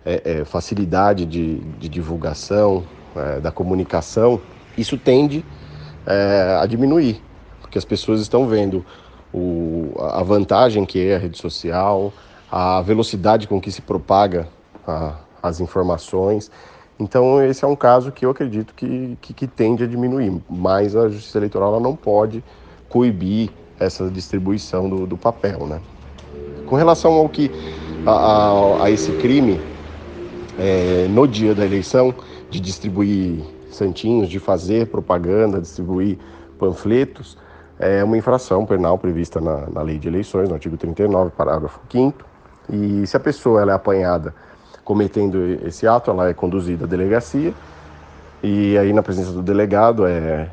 é, 0.06 0.22
é, 0.24 0.46
facilidade 0.46 1.26
de, 1.26 1.60
de 1.78 1.90
divulgação, 1.90 2.84
é, 3.16 3.42
da 3.42 3.52
comunicação, 3.52 4.40
isso 4.78 4.98
tende 4.98 5.44
é, 6.06 6.58
a 6.62 6.66
diminuir 6.66 7.22
que 7.76 7.78
as 7.78 7.84
pessoas 7.84 8.22
estão 8.22 8.48
vendo 8.48 8.86
o, 9.34 9.94
a 10.00 10.24
vantagem 10.24 10.86
que 10.86 11.08
é 11.08 11.18
a 11.18 11.20
rede 11.20 11.38
social, 11.38 12.14
a 12.50 12.82
velocidade 12.82 13.50
com 13.50 13.60
que 13.60 13.70
se 13.70 13.82
propaga 13.82 14.48
a, 14.88 15.16
as 15.44 15.60
informações. 15.60 16.50
Então, 17.00 17.44
esse 17.44 17.66
é 17.66 17.68
um 17.68 17.76
caso 17.76 18.12
que 18.12 18.26
eu 18.26 18.30
acredito 18.30 18.74
que, 18.74 19.18
que, 19.22 19.34
que 19.34 19.48
tende 19.48 19.84
a 19.84 19.88
diminuir, 19.88 20.42
mas 20.50 20.96
a 20.96 21.10
Justiça 21.10 21.38
Eleitoral 21.38 21.80
não 21.80 21.96
pode 21.96 22.44
coibir 22.88 23.50
essa 23.80 24.10
distribuição 24.10 24.90
do, 24.90 25.06
do 25.06 25.18
papel. 25.18 25.68
Né? 25.68 25.82
Com 26.66 26.76
relação 26.76 27.14
ao 27.14 27.28
que 27.28 27.52
a, 28.06 28.12
a, 28.12 28.84
a 28.86 28.92
esse 28.92 29.12
crime, 29.14 29.60
é, 30.58 31.08
no 31.10 31.28
dia 31.28 31.54
da 31.54 31.66
eleição, 31.66 32.14
de 32.50 32.62
distribuir 32.62 33.44
santinhos, 33.70 34.30
de 34.30 34.40
fazer 34.40 34.88
propaganda, 34.88 35.60
distribuir 35.60 36.18
panfletos, 36.58 37.38
é 37.78 38.02
uma 38.06 38.18
infração 38.18 38.66
penal 38.66 38.98
prevista 38.98 39.42
na, 39.42 39.70
na 39.70 39.82
lei 39.82 40.00
de 40.00 40.08
eleições, 40.08 40.48
no 40.48 40.56
artigo 40.56 40.78
39, 40.78 41.32
parágrafo 41.32 41.80
5 41.92 42.36
e 42.70 43.06
se 43.06 43.16
a 43.16 43.20
pessoa 43.20 43.62
ela 43.62 43.72
é 43.72 43.76
apanhada 43.76 44.34
cometendo 44.86 45.44
esse 45.68 45.86
ato, 45.86 46.10
ela 46.10 46.30
é 46.30 46.34
conduzida 46.34 46.86
à 46.86 46.88
delegacia 46.88 47.54
e 48.42 48.78
aí 48.78 48.94
na 48.94 49.04
presença 49.04 49.34
do 49.34 49.42
delegado 49.42 50.08
é, 50.08 50.50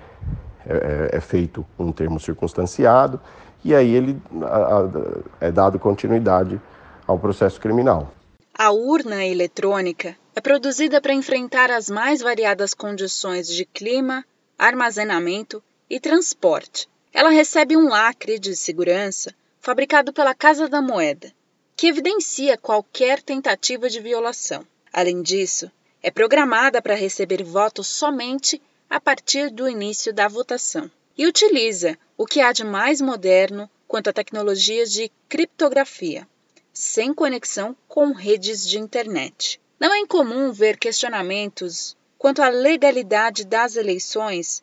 é, 0.67 1.11
é 1.13 1.21
feito 1.21 1.65
um 1.79 1.93
termo 1.93 2.19
circunstanciado 2.19 3.21
e 3.65 3.73
aí 3.73 3.95
ele 3.95 4.21
a, 4.43 4.47
a, 4.57 5.47
é 5.47 5.53
dado 5.53 5.79
continuidade 5.79 6.61
ao 7.07 7.17
processo 7.17 7.61
criminal. 7.61 8.13
A 8.59 8.73
urna 8.73 9.25
eletrônica 9.25 10.17
é 10.35 10.41
produzida 10.41 11.01
para 11.01 11.15
enfrentar 11.15 11.71
as 11.71 11.89
mais 11.89 12.21
variadas 12.21 12.75
condições 12.75 13.47
de 13.47 13.65
clima, 13.65 14.25
armazenamento 14.59 15.63
e 15.89 16.01
transporte 16.01 16.89
ela 17.13 17.29
recebe 17.29 17.77
um 17.77 17.89
lacre 17.89 18.39
de 18.39 18.57
segurança 18.57 19.35
fabricado 19.61 20.13
pela 20.13 20.35
Casa 20.35 20.69
da 20.69 20.81
Moeda, 20.81 21.31
que 21.77 21.89
evidencia 21.89 22.57
qualquer 22.57 23.23
tentativa 23.23 23.89
de 23.89 24.01
violação. 24.01 24.67
Além 24.93 25.23
disso, 25.23 25.71
é 26.03 26.11
programada 26.11 26.83
para 26.83 26.95
receber 26.95 27.43
votos 27.43 27.87
somente 27.87 28.61
a 28.91 29.01
partir 29.01 29.51
do 29.51 29.69
início 29.69 30.13
da 30.13 30.29
votação 30.29 30.91
e 31.17 31.27
utiliza 31.27 31.99
o 32.17 32.27
que 32.27 32.41
há 32.41 32.53
de 32.53 32.65
mais 32.65 33.01
moderno 33.01 33.71
quanto 33.87 34.09
a 34.09 34.13
tecnologias 34.13 34.93
de 34.93 35.11
criptografia, 35.29 36.27
sem 36.73 37.13
conexão 37.13 37.77
com 37.87 38.13
redes 38.13 38.67
de 38.67 38.79
internet. 38.79 39.61
Não 39.79 39.93
é 39.93 39.99
incomum 39.99 40.53
ver 40.53 40.79
questionamentos 40.79 41.97
quanto 42.19 42.43
à 42.43 42.49
legalidade 42.49 43.45
das 43.45 43.77
eleições 43.77 44.63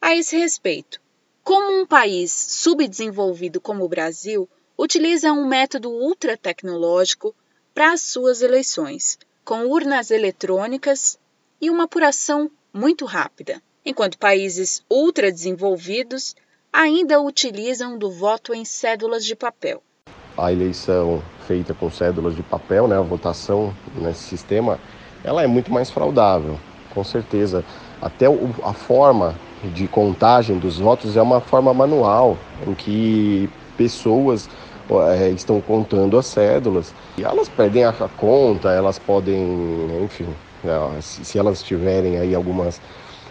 a 0.00 0.14
esse 0.14 0.36
respeito, 0.36 1.00
como 1.42 1.80
um 1.80 1.86
país 1.86 2.32
subdesenvolvido 2.32 3.60
como 3.60 3.84
o 3.84 3.88
Brasil 3.88 4.48
utiliza 4.78 5.32
um 5.32 5.44
método 5.44 5.90
ultra-tecnológico 5.90 7.34
para 7.74 7.92
as 7.92 8.02
suas 8.02 8.42
eleições, 8.42 9.18
com 9.44 9.66
urnas 9.66 10.12
eletrônicas 10.12 11.18
e 11.60 11.68
uma 11.68 11.84
apuração 11.84 12.48
muito 12.72 13.04
rápida, 13.04 13.60
enquanto 13.84 14.18
países 14.18 14.82
ultra-desenvolvidos 14.88 16.36
ainda 16.72 17.20
utilizam 17.20 17.98
do 17.98 18.10
voto 18.10 18.54
em 18.54 18.64
cédulas 18.64 19.24
de 19.24 19.34
papel. 19.34 19.82
A 20.36 20.52
eleição 20.52 21.22
feita 21.46 21.74
com 21.74 21.90
cédulas 21.90 22.36
de 22.36 22.42
papel, 22.42 22.86
né, 22.86 22.96
a 22.96 23.00
votação 23.00 23.74
nesse 23.96 24.22
sistema, 24.22 24.78
ela 25.24 25.42
é 25.42 25.46
muito 25.48 25.72
mais 25.72 25.90
fraudável, 25.90 26.60
com 26.94 27.02
certeza. 27.02 27.64
Até 28.00 28.26
a 28.26 28.72
forma 28.72 29.34
de 29.74 29.88
contagem 29.88 30.56
dos 30.56 30.78
votos 30.78 31.16
é 31.16 31.22
uma 31.22 31.40
forma 31.40 31.74
manual, 31.74 32.38
em 32.64 32.74
que 32.74 33.50
pessoas 33.76 34.48
estão 35.34 35.60
contando 35.60 36.18
as 36.18 36.26
cédulas 36.26 36.94
e 37.16 37.24
elas 37.24 37.48
perdem 37.48 37.84
a, 37.84 37.92
conta, 37.92 38.70
elas 38.70 38.98
podem, 38.98 40.02
enfim, 40.02 40.26
é, 40.64 41.00
se, 41.00 41.38
elas 41.38 41.62
tiverem 41.62 42.18
aí 42.18 42.34
algumas 42.34 42.80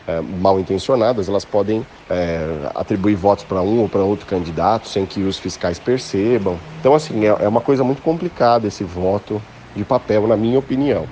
é, 0.07 0.21
mal 0.21 0.59
intencionadas, 0.59 1.27
elas 1.27 1.43
podem 1.43 1.85
é, 2.09 2.69
atribuir 2.75 3.15
votos 3.15 3.43
para 3.43 3.61
um 3.61 3.79
ou 3.79 3.89
para 3.89 4.01
outro 4.01 4.25
candidato 4.25 4.87
sem 4.87 5.05
que 5.05 5.21
os 5.21 5.37
fiscais 5.37 5.79
percebam. 5.79 6.57
Então, 6.79 6.93
assim, 6.93 7.25
é, 7.25 7.35
é 7.39 7.47
uma 7.47 7.61
coisa 7.61 7.83
muito 7.83 8.01
complicada 8.01 8.67
esse 8.67 8.83
voto 8.83 9.41
de 9.75 9.83
papel, 9.83 10.27
na 10.27 10.37
minha 10.37 10.59
opinião. 10.59 11.07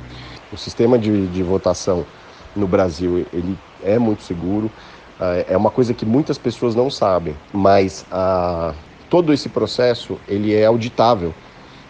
O 0.52 0.58
sistema 0.58 0.98
de, 0.98 1.28
de 1.28 1.44
votação 1.44 2.06
no 2.56 2.68
Brasil 2.68 3.26
ele 3.34 3.58
é 3.84 4.00
muito 4.00 4.24
seguro. 4.24 4.72
Ah, 5.20 5.44
é 5.48 5.58
uma 5.58 5.70
coisa 5.70 5.94
que 5.94 6.06
muitas 6.06 6.38
pessoas 6.38 6.76
não 6.76 6.90
sabem, 6.90 7.36
mas 7.54 8.06
a, 8.12 8.74
todo 9.10 9.34
esse 9.34 9.50
processo 9.50 10.20
ele 10.28 10.54
é 10.54 10.66
auditável. 10.66 11.34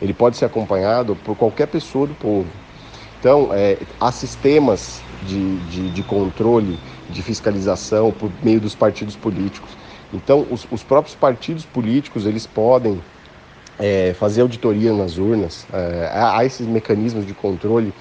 Ele 0.02 0.14
pode 0.14 0.38
ser 0.38 0.46
acompanhado 0.46 1.16
por 1.24 1.36
qualquer 1.36 1.68
pessoa 1.68 2.08
do 2.08 2.14
povo. 2.16 2.48
Então, 3.20 3.50
é, 3.54 3.78
há 4.00 4.12
sistemas 4.12 5.02
de, 5.24 5.58
de, 5.68 5.90
de, 5.90 6.04
controle, 6.04 6.78
de 7.10 7.22
fiscalização 7.24 8.12
por 8.12 8.32
meio 8.44 8.60
dos 8.60 8.76
partidos 8.76 9.16
políticos. 9.16 9.70
Então, 10.14 10.46
os, 10.52 10.68
os 10.70 10.84
próprios 10.84 11.16
partidos 11.16 11.66
políticos 11.66 12.26
eles 12.26 12.46
podem 12.46 13.02
é, 13.80 14.14
fazer 14.14 14.42
auditoria 14.42 14.94
nas 14.94 15.18
urnas. 15.18 15.66
É, 15.74 16.12
há 16.14 16.46
esses 16.46 16.68
mecanismos 16.68 17.26
de 17.26 17.34
controle 17.34 17.94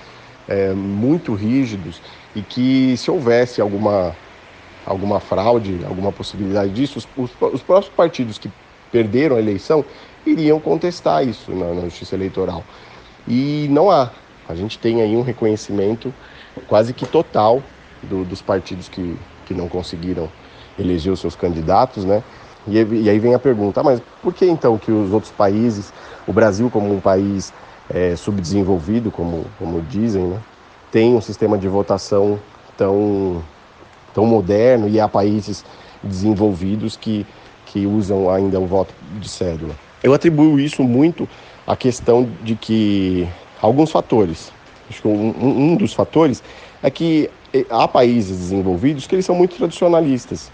é, 0.49 0.73
muito 0.73 1.33
rígidos 1.33 2.03
e 2.35 2.43
que 2.43 2.97
se 2.97 3.11
houvesse 3.11 3.61
alguma 3.61 4.15
alguma 4.87 5.19
fraude, 5.19 5.81
alguma 5.89 6.13
possibilidade 6.13 6.71
disso, 6.71 6.99
os, 6.99 7.09
os, 7.17 7.31
os 7.55 7.63
próprios 7.63 7.89
partidos 7.95 8.37
que 8.37 8.51
perderam 8.95 9.35
a 9.35 9.41
eleição 9.41 9.85
iriam 10.25 10.61
contestar 10.61 11.27
isso 11.27 11.51
na, 11.51 11.75
na 11.75 11.81
justiça 11.83 12.15
eleitoral. 12.15 12.63
E 13.27 13.67
não 13.69 13.91
há. 13.91 14.13
A 14.49 14.55
gente 14.55 14.79
tem 14.79 15.03
aí 15.03 15.17
um 15.17 15.23
reconhecimento 15.23 16.15
quase 16.69 16.95
que 16.95 17.05
total 17.05 17.61
do, 18.01 18.25
dos 18.25 18.41
partidos 18.41 18.89
que, 18.89 19.17
que 19.47 19.53
não 19.53 19.69
conseguiram 19.69 20.31
eleger 20.79 21.13
os 21.13 21.19
seus 21.19 21.35
candidatos, 21.35 22.05
né? 22.05 22.23
E, 22.69 22.77
e 22.77 23.11
aí 23.11 23.19
vem 23.19 23.35
a 23.35 23.39
pergunta, 23.39 23.81
ah, 23.81 23.83
mas 23.83 24.01
por 24.23 24.33
que 24.33 24.47
então 24.47 24.79
que 24.79 24.93
os 24.93 25.13
outros 25.13 25.33
países, 25.33 25.93
o 26.25 26.33
Brasil 26.33 26.71
como 26.71 26.95
um 26.95 27.01
país 27.01 27.53
é, 27.91 28.15
subdesenvolvido, 28.15 29.11
como, 29.11 29.45
como 29.59 29.83
dizem, 29.83 30.23
né, 30.23 30.41
tem 30.91 31.15
um 31.15 31.21
sistema 31.21 31.59
de 31.59 31.67
votação 31.67 32.39
tão, 32.77 33.43
tão 34.15 34.25
moderno 34.25 34.89
e 34.89 35.01
há 35.01 35.09
países 35.09 35.65
desenvolvidos 36.03 36.97
que, 36.97 37.27
que 37.67 37.87
usam 37.87 38.31
ainda 38.31 38.59
o 38.61 38.67
voto 38.67 38.95
de 39.21 39.29
cédula. 39.29 39.75
Eu 40.03 40.13
atribuo 40.13 40.61
isso 40.61 40.83
muito 40.83 41.29
à 41.67 41.77
questão 41.77 42.29
de 42.43 42.55
que 42.55 43.27
alguns 43.61 43.91
fatores. 43.91 44.53
Acho 44.89 45.03
que 45.03 45.09
um, 45.09 45.35
um 45.41 45.77
dos 45.77 45.95
fatores 45.95 46.43
é 46.83 46.91
que 46.91 47.31
eh, 47.53 47.65
há 47.71 47.89
países 47.89 48.39
desenvolvidos 48.39 49.07
que 49.07 49.15
eles 49.15 49.25
são 49.25 49.35
muito 49.35 49.57
tradicionalistas. 49.57 50.51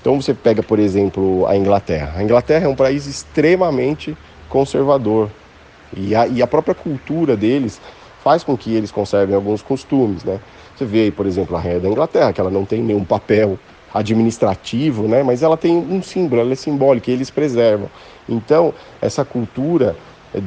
Então 0.00 0.20
você 0.20 0.34
pega, 0.34 0.62
por 0.62 0.78
exemplo, 0.78 1.46
a 1.46 1.56
Inglaterra. 1.56 2.14
A 2.16 2.22
Inglaterra 2.22 2.66
é 2.66 2.68
um 2.68 2.74
país 2.74 3.06
extremamente 3.06 4.16
conservador 4.48 5.30
e 5.96 6.14
a, 6.14 6.26
e 6.26 6.42
a 6.42 6.46
própria 6.46 6.74
cultura 6.74 7.36
deles 7.36 7.80
faz 8.22 8.42
com 8.42 8.56
que 8.56 8.74
eles 8.74 8.90
conservem 8.90 9.34
alguns 9.34 9.62
costumes, 9.62 10.24
né? 10.24 10.40
Você 10.76 10.84
vê 10.84 11.10
por 11.10 11.26
exemplo, 11.26 11.56
a 11.56 11.60
rainha 11.60 11.80
da 11.80 11.88
Inglaterra, 11.88 12.32
que 12.32 12.40
ela 12.40 12.50
não 12.50 12.64
tem 12.64 12.82
nenhum 12.82 13.04
papel 13.04 13.58
administrativo, 13.92 15.08
né? 15.08 15.22
Mas 15.22 15.42
ela 15.42 15.56
tem 15.56 15.76
um 15.76 16.02
símbolo, 16.02 16.40
ela 16.40 16.52
é 16.52 16.56
simbólica, 16.56 17.10
e 17.10 17.14
eles 17.14 17.30
preservam. 17.30 17.90
Então, 18.28 18.74
essa 19.00 19.24
cultura 19.24 19.96
eh, 20.34 20.40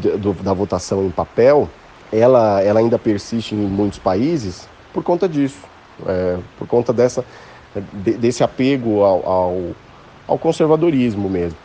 da 0.43 0.53
votação 0.53 1.05
em 1.05 1.09
papel, 1.09 1.69
ela, 2.11 2.61
ela 2.61 2.79
ainda 2.79 2.99
persiste 2.99 3.55
em 3.55 3.57
muitos 3.57 3.99
países 3.99 4.67
por 4.93 5.03
conta 5.03 5.27
disso, 5.27 5.59
é, 6.05 6.37
por 6.57 6.67
conta 6.67 6.91
dessa 6.91 7.25
desse 7.93 8.43
apego 8.43 9.01
ao, 9.01 9.25
ao, 9.25 9.75
ao 10.27 10.37
conservadorismo 10.37 11.29
mesmo. 11.29 11.57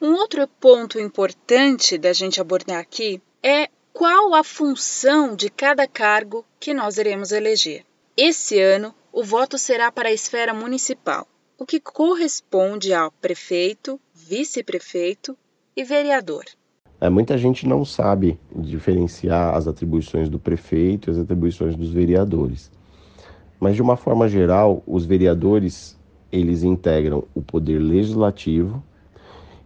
Um 0.00 0.12
outro 0.14 0.46
ponto 0.46 0.98
importante 0.98 1.98
da 1.98 2.12
gente 2.12 2.40
abordar 2.40 2.78
aqui 2.78 3.20
é 3.42 3.68
qual 3.92 4.34
a 4.34 4.44
função 4.44 5.34
de 5.34 5.50
cada 5.50 5.86
cargo 5.88 6.44
que 6.58 6.72
nós 6.72 6.98
iremos 6.98 7.32
eleger. 7.32 7.84
Esse 8.22 8.60
ano, 8.60 8.92
o 9.10 9.24
voto 9.24 9.56
será 9.56 9.90
para 9.90 10.10
a 10.10 10.12
esfera 10.12 10.52
municipal, 10.52 11.26
o 11.58 11.64
que 11.64 11.80
corresponde 11.80 12.92
ao 12.92 13.10
prefeito, 13.10 13.98
vice-prefeito 14.12 15.34
e 15.74 15.82
vereador. 15.82 16.44
É, 17.00 17.08
muita 17.08 17.38
gente 17.38 17.66
não 17.66 17.82
sabe 17.82 18.38
diferenciar 18.54 19.54
as 19.54 19.66
atribuições 19.66 20.28
do 20.28 20.38
prefeito 20.38 21.08
e 21.08 21.12
as 21.12 21.16
atribuições 21.16 21.74
dos 21.74 21.90
vereadores. 21.92 22.70
Mas 23.58 23.74
de 23.74 23.80
uma 23.80 23.96
forma 23.96 24.28
geral, 24.28 24.82
os 24.86 25.06
vereadores 25.06 25.98
eles 26.30 26.62
integram 26.62 27.24
o 27.34 27.40
poder 27.40 27.78
legislativo, 27.78 28.84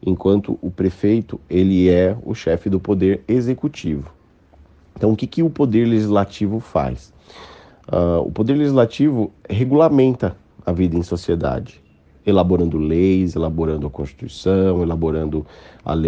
enquanto 0.00 0.56
o 0.62 0.70
prefeito 0.70 1.40
ele 1.50 1.90
é 1.90 2.16
o 2.22 2.36
chefe 2.36 2.70
do 2.70 2.78
poder 2.78 3.24
executivo. 3.26 4.14
Então, 4.94 5.10
o 5.10 5.16
que, 5.16 5.26
que 5.26 5.42
o 5.42 5.50
poder 5.50 5.86
legislativo 5.88 6.60
faz? 6.60 7.12
Uh, 7.92 8.20
o 8.26 8.32
poder 8.32 8.54
legislativo 8.54 9.30
regulamenta 9.48 10.36
a 10.64 10.72
vida 10.72 10.96
em 10.96 11.02
sociedade, 11.02 11.82
elaborando 12.24 12.78
leis, 12.78 13.36
elaborando 13.36 13.86
a 13.86 13.90
Constituição, 13.90 14.82
elaborando 14.82 15.46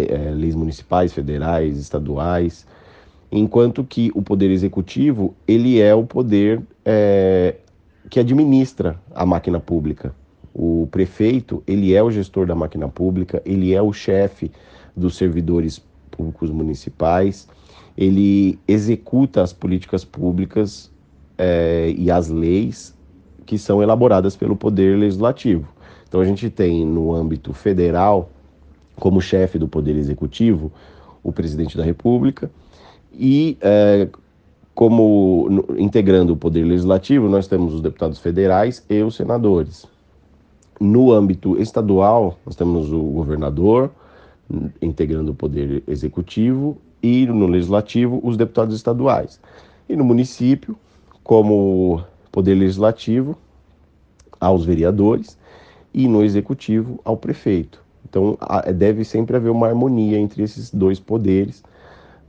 é, 0.09 0.31
leis 0.31 0.55
municipais, 0.55 1.13
federais, 1.13 1.77
estaduais, 1.77 2.65
enquanto 3.31 3.83
que 3.83 4.11
o 4.15 4.21
poder 4.21 4.49
executivo 4.49 5.35
ele 5.47 5.79
é 5.79 5.93
o 5.93 6.03
poder 6.03 6.61
é, 6.83 7.55
que 8.09 8.19
administra 8.19 8.99
a 9.13 9.25
máquina 9.25 9.59
pública. 9.59 10.13
O 10.53 10.87
prefeito, 10.89 11.61
ele 11.67 11.93
é 11.93 12.01
o 12.01 12.09
gestor 12.09 12.47
da 12.47 12.55
máquina 12.55 12.87
pública, 12.87 13.41
ele 13.45 13.73
é 13.75 13.81
o 13.81 13.93
chefe 13.93 14.51
dos 14.95 15.15
servidores 15.15 15.79
públicos 16.09 16.49
municipais, 16.49 17.47
ele 17.95 18.57
executa 18.67 19.43
as 19.43 19.53
políticas 19.53 20.03
públicas 20.03 20.91
é, 21.37 21.93
e 21.97 22.09
as 22.09 22.29
leis 22.29 22.95
que 23.45 23.57
são 23.57 23.81
elaboradas 23.81 24.35
pelo 24.35 24.55
Poder 24.55 24.97
Legislativo. 24.97 25.67
Então 26.07 26.21
a 26.21 26.25
gente 26.25 26.49
tem 26.49 26.85
no 26.85 27.13
âmbito 27.13 27.53
federal, 27.53 28.29
como 28.95 29.21
chefe 29.21 29.57
do 29.57 29.67
Poder 29.67 29.95
Executivo, 29.95 30.71
o 31.23 31.31
presidente 31.31 31.77
da 31.77 31.83
República, 31.83 32.49
e 33.13 33.57
é, 33.61 34.07
como 34.77 35.65
integrando 35.77 36.33
o 36.33 36.37
poder 36.37 36.63
legislativo, 36.63 37.27
nós 37.27 37.47
temos 37.47 37.73
os 37.73 37.81
deputados 37.81 38.19
federais 38.19 38.85
e 38.87 39.01
os 39.01 39.15
senadores. 39.15 39.87
No 40.79 41.11
âmbito 41.11 41.59
estadual, 41.59 42.37
nós 42.45 42.55
temos 42.55 42.93
o 42.93 43.01
governador 43.01 43.89
integrando 44.79 45.31
o 45.31 45.35
poder 45.35 45.83
executivo 45.87 46.77
e 47.01 47.25
no 47.25 47.47
legislativo 47.47 48.21
os 48.23 48.37
deputados 48.37 48.75
estaduais. 48.75 49.39
E 49.89 49.95
no 49.95 50.03
município, 50.03 50.77
como 51.27 52.01
poder 52.31 52.55
legislativo, 52.55 53.37
aos 54.39 54.63
vereadores 54.63 55.37
e 55.93 56.07
no 56.07 56.23
executivo 56.23 57.01
ao 57.03 57.17
prefeito. 57.17 57.83
Então 58.09 58.37
deve 58.73 59.03
sempre 59.03 59.35
haver 59.35 59.49
uma 59.49 59.67
harmonia 59.67 60.17
entre 60.17 60.41
esses 60.41 60.71
dois 60.71 61.01
poderes, 61.01 61.61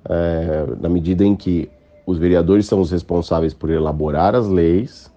é, 0.05 0.67
na 0.81 0.89
medida 0.89 1.25
em 1.25 1.37
que 1.37 1.71
os 2.05 2.19
vereadores 2.19 2.67
são 2.67 2.81
os 2.81 2.91
responsáveis 2.91 3.55
por 3.55 3.71
elaborar 3.71 4.35
as 4.35 4.49
leis 4.49 5.13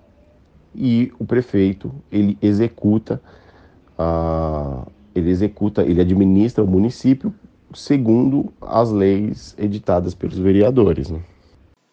e 0.75 1.11
o 1.17 1.25
prefeito 1.25 1.91
ele 2.11 2.37
executa 2.39 3.19
uh, 3.97 4.85
ele 5.15 5.29
executa 5.31 5.81
ele 5.83 6.01
administra 6.01 6.63
o 6.63 6.67
município 6.67 7.33
segundo 7.73 8.53
as 8.61 8.91
leis 8.91 9.55
editadas 9.57 10.13
pelos 10.13 10.37
vereadores. 10.37 11.09
Né? 11.09 11.21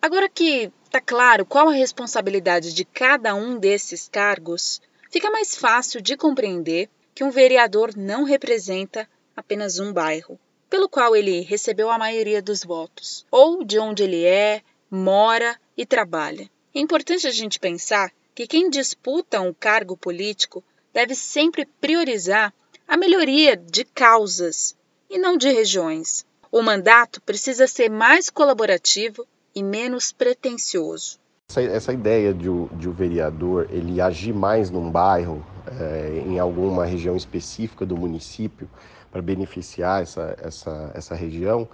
Agora 0.01 0.29
que 0.29 0.71
está 0.85 1.01
claro 1.01 1.45
qual 1.45 1.69
a 1.69 1.73
responsabilidade 1.73 2.73
de 2.73 2.85
cada 2.85 3.35
um 3.35 3.59
desses 3.59 4.09
cargos, 4.09 4.81
fica 5.11 5.29
mais 5.29 5.57
fácil 5.57 6.01
de 6.01 6.17
compreender 6.17 6.89
que 7.15 7.25
um 7.25 7.31
vereador 7.31 7.97
não 7.97 8.23
representa 8.23 9.09
apenas 9.37 9.81
um 9.81 9.93
bairro, 9.93 10.39
pelo 10.71 10.89
qual 10.89 11.17
ele 11.17 11.41
recebeu 11.41 11.91
a 11.91 11.99
maioria 11.99 12.41
dos 12.41 12.63
votos, 12.63 13.27
ou 13.29 13.65
de 13.65 13.79
onde 13.79 14.05
ele 14.05 14.25
é, 14.25 14.63
mora 14.89 15.59
e 15.77 15.85
trabalha. 15.85 16.49
É 16.73 16.79
importante 16.79 17.27
a 17.27 17.33
gente 17.33 17.59
pensar 17.59 18.13
que 18.37 18.47
quem 18.47 18.71
disputa 18.71 19.41
um 19.41 19.53
cargo 19.53 19.97
político 19.97 20.63
deve 20.93 21.15
sempre 21.17 21.67
priorizar 21.81 22.55
a 22.87 22.97
melhoria 22.97 23.57
de 23.57 23.85
causas 23.85 24.77
e 25.11 25.19
não 25.19 25.37
de 25.37 25.51
regiões. 25.51 26.25
O 26.53 26.63
mandato 26.63 27.21
precisa 27.23 27.67
ser 27.67 27.91
mais 27.91 28.31
colaborativo 28.31 29.27
e 29.55 29.63
menos 29.63 30.13
pretensioso. 30.13 31.19
Essa, 31.49 31.63
essa 31.63 31.93
ideia 31.93 32.35
de 32.35 32.49
o, 32.49 32.69
de 32.75 32.89
o, 32.89 32.93
vereador 32.93 33.69
ele 33.71 34.01
agir 34.01 34.35
mais 34.35 34.71
num 34.71 34.91
bairro, 34.91 35.45
é, 35.81 36.23
em 36.27 36.39
alguma 36.39 36.85
região 36.85 37.17
específica 37.17 37.87
do 37.87 37.97
município, 37.97 38.69
para 39.11 39.23
beneficiar 39.23 40.03
essa, 40.03 40.37
essa, 40.43 40.91
essa 40.95 41.15
região, 41.15 41.67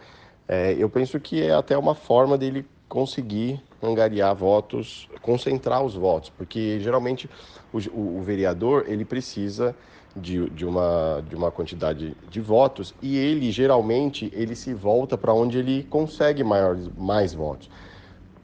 é, 0.46 0.74
eu 0.78 0.88
penso 0.88 1.18
que 1.18 1.42
é 1.42 1.52
até 1.52 1.76
uma 1.76 1.94
forma 1.94 2.38
dele 2.38 2.64
conseguir 2.94 3.60
angariar 3.82 4.32
votos, 4.36 5.08
concentrar 5.20 5.82
os 5.82 5.96
votos, 5.96 6.30
porque 6.30 6.78
geralmente 6.78 7.28
o, 7.72 7.78
o, 7.90 8.18
o 8.18 8.22
vereador 8.22 8.84
ele 8.86 9.04
precisa 9.04 9.74
de, 10.14 10.48
de, 10.50 10.64
uma, 10.64 11.20
de 11.28 11.34
uma 11.34 11.50
quantidade 11.50 12.16
de 12.30 12.40
votos 12.40 12.94
e 13.02 13.18
ele 13.18 13.50
geralmente 13.50 14.30
ele 14.32 14.54
se 14.54 14.72
volta 14.72 15.18
para 15.18 15.34
onde 15.34 15.58
ele 15.58 15.82
consegue 15.90 16.44
maiores, 16.44 16.88
mais 16.96 17.34
votos. 17.34 17.68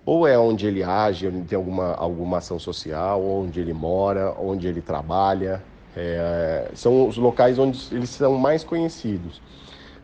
Ou 0.04 0.26
é 0.26 0.36
onde 0.36 0.66
ele 0.66 0.82
age, 0.82 1.28
onde 1.28 1.42
tem 1.42 1.56
alguma, 1.56 1.94
alguma 1.94 2.38
ação 2.38 2.58
social, 2.58 3.24
onde 3.24 3.60
ele 3.60 3.72
mora, 3.72 4.34
onde 4.36 4.66
ele 4.66 4.82
trabalha. 4.82 5.62
É, 5.96 6.72
são 6.74 7.06
os 7.06 7.16
locais 7.16 7.56
onde 7.56 7.78
eles 7.92 8.10
são 8.10 8.34
mais 8.34 8.64
conhecidos. 8.64 9.40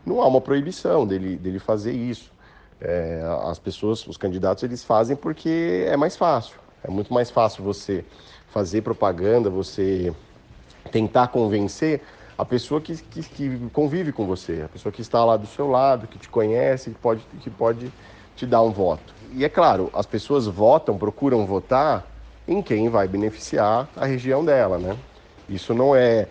Não 0.05 0.21
há 0.21 0.27
uma 0.27 0.39
proibição 0.39 1.05
dele, 1.05 1.35
dele 1.35 1.59
fazer 1.59 1.91
isso. 1.91 2.36
É, 2.79 3.21
as 3.43 3.57
pessoas, 3.57 4.05
os 4.05 4.17
candidatos, 4.17 4.63
eles 4.63 4.83
fazem 4.83 5.15
porque 5.15 5.85
é 5.87 5.97
mais 5.97 6.15
fácil. 6.15 6.55
É 6.83 6.89
muito 6.89 7.13
mais 7.13 7.31
fácil 7.31 7.63
você 7.63 8.05
fazer 8.49 8.81
propaganda, 8.81 9.49
você 9.49 10.13
tentar 10.91 11.27
convencer 11.27 12.01
a 12.37 12.45
pessoa 12.45 12.79
que, 12.79 12.95
que, 12.97 13.23
que, 13.23 13.69
convive 13.73 14.11
com 14.11 14.25
você, 14.25 14.61
a 14.63 14.67
pessoa 14.67 14.91
que 14.91 15.01
está 15.01 15.25
lá 15.25 15.35
do 15.37 15.47
seu 15.47 15.67
lado, 15.67 16.07
que 16.07 16.19
te 16.19 16.29
conhece, 16.29 16.91
que 16.91 16.99
pode, 16.99 17.21
que 17.41 17.49
pode 17.49 17.91
te 18.35 18.45
dar 18.45 18.61
um 18.61 18.71
voto. 18.71 19.13
E 19.33 19.43
é 19.43 19.49
claro, 19.49 19.89
as 19.93 20.05
pessoas 20.05 20.45
votam, 20.45 20.97
procuram 20.97 21.45
votar 21.45 22.05
em 22.47 22.61
quem 22.61 22.89
vai 22.89 23.07
beneficiar 23.07 23.89
a 23.95 24.05
região 24.05 24.45
dela, 24.45 24.77
né? 24.77 24.95
Isso 25.49 25.73
não 25.73 25.95
é, 25.95 26.27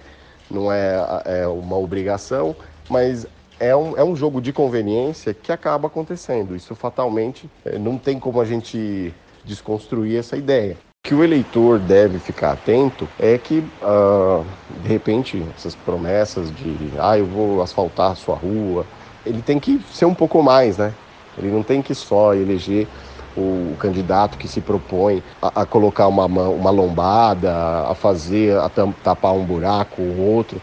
não 0.51 0.73
é, 0.73 1.23
é 1.25 1.47
uma 1.47 1.77
obrigação, 1.77 2.55
mas 2.89 3.27
é 3.59 3.75
um, 3.75 3.97
é 3.97 4.05
um 4.05 4.14
jogo 4.14 4.40
de 4.40 4.53
conveniência 4.53 5.35
que 5.35 5.51
acaba 5.53 5.87
acontecendo. 5.88 6.55
Isso 6.55 6.75
fatalmente 6.75 7.49
é, 7.64 7.79
não 7.79 7.99
tem 7.99 8.19
como 8.19 8.40
a 8.40 8.45
gente 8.45 9.12
desconstruir 9.45 10.19
essa 10.19 10.37
ideia. 10.37 10.77
que 11.03 11.14
o 11.14 11.23
eleitor 11.23 11.79
deve 11.79 12.19
ficar 12.19 12.53
atento 12.53 13.09
é 13.19 13.38
que, 13.38 13.62
uh, 13.81 14.45
de 14.83 14.88
repente, 14.88 15.45
essas 15.57 15.75
promessas 15.77 16.51
de 16.51 16.90
ah, 16.99 17.16
eu 17.16 17.25
vou 17.27 17.62
asfaltar 17.62 18.11
a 18.11 18.14
sua 18.16 18.35
rua, 18.35 18.85
ele 19.25 19.40
tem 19.40 19.61
que 19.61 19.81
ser 19.92 20.05
um 20.05 20.14
pouco 20.14 20.42
mais, 20.42 20.79
né? 20.79 20.92
Ele 21.38 21.51
não 21.51 21.62
tem 21.62 21.81
que 21.81 21.95
só 21.95 22.35
eleger 22.35 22.88
o 23.37 23.77
candidato 23.79 24.38
que 24.38 24.49
se 24.49 24.61
propõe 24.61 25.23
a, 25.40 25.62
a 25.62 25.66
colocar 25.66 26.09
uma, 26.09 26.25
uma 26.25 26.71
lombada, 26.71 27.53
a 27.88 27.95
fazer, 27.95 28.57
a 28.57 28.69
tapar 29.05 29.33
um 29.33 29.45
buraco 29.45 30.03
ou 30.03 30.19
outro. 30.19 30.61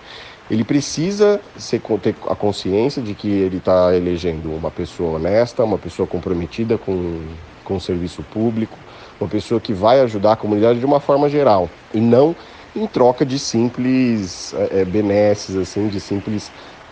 Ele 0.53 0.63
precisa 0.63 1.41
ser, 1.57 1.81
ter 1.99 2.15
a 2.29 2.35
consciência 2.35 3.01
de 3.01 3.15
que 3.15 3.27
ele 3.27 3.57
está 3.57 3.95
elegendo 3.95 4.55
uma 4.55 4.69
pessoa 4.69 5.17
honesta, 5.17 5.63
uma 5.63 5.79
pessoa 5.79 6.07
comprometida 6.07 6.77
com, 6.77 7.21
com 7.63 7.77
o 7.77 7.81
serviço 7.81 8.21
público, 8.21 8.77
uma 9.19 9.27
pessoa 9.27 9.59
que 9.59 9.73
vai 9.73 9.99
ajudar 10.01 10.33
a 10.33 10.35
comunidade 10.35 10.77
de 10.77 10.85
uma 10.85 10.99
forma 10.99 11.27
geral 11.27 11.67
e 11.91 11.99
não 11.99 12.35
em 12.75 12.85
troca 12.85 13.25
de 13.25 13.39
simples 13.39 14.53
é, 14.69 14.85
benesses, 14.85 15.55
assim, 15.55 15.87
de 15.87 15.99
simples 15.99 16.51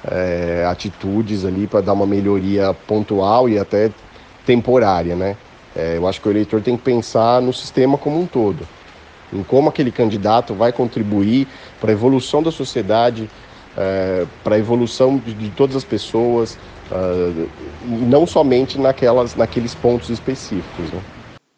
é, 0.09 0.65
atitudes 0.67 1.45
ali 1.45 1.67
para 1.67 1.81
dar 1.81 1.93
uma 1.93 2.07
melhoria 2.07 2.73
pontual 2.87 3.47
e 3.47 3.59
até 3.59 3.91
temporária, 4.43 5.15
né? 5.15 5.37
É, 5.75 5.97
eu 5.97 6.07
acho 6.07 6.19
que 6.19 6.27
o 6.27 6.31
eleitor 6.31 6.63
tem 6.63 6.75
que 6.75 6.81
pensar 6.81 7.39
no 7.43 7.53
sistema 7.53 7.95
como 7.95 8.19
um 8.19 8.25
todo, 8.25 8.67
em 9.31 9.43
como 9.43 9.69
aquele 9.69 9.91
candidato 9.91 10.55
vai 10.55 10.71
contribuir 10.71 11.47
para 11.79 11.91
a 11.91 11.93
evolução 11.93 12.41
da 12.41 12.51
sociedade, 12.51 13.29
é, 13.77 14.25
para 14.43 14.55
a 14.55 14.59
evolução 14.59 15.17
de, 15.17 15.33
de, 15.33 15.49
todas 15.51 15.75
as 15.75 15.83
pessoas, 15.83 16.57
uh, 16.91 17.49
não 17.87 18.25
somente 18.27 18.77
naquelas, 18.79 19.35
naqueles 19.35 19.73
pontos 19.75 20.09
específicos. 20.09 20.91
Né? 20.91 21.01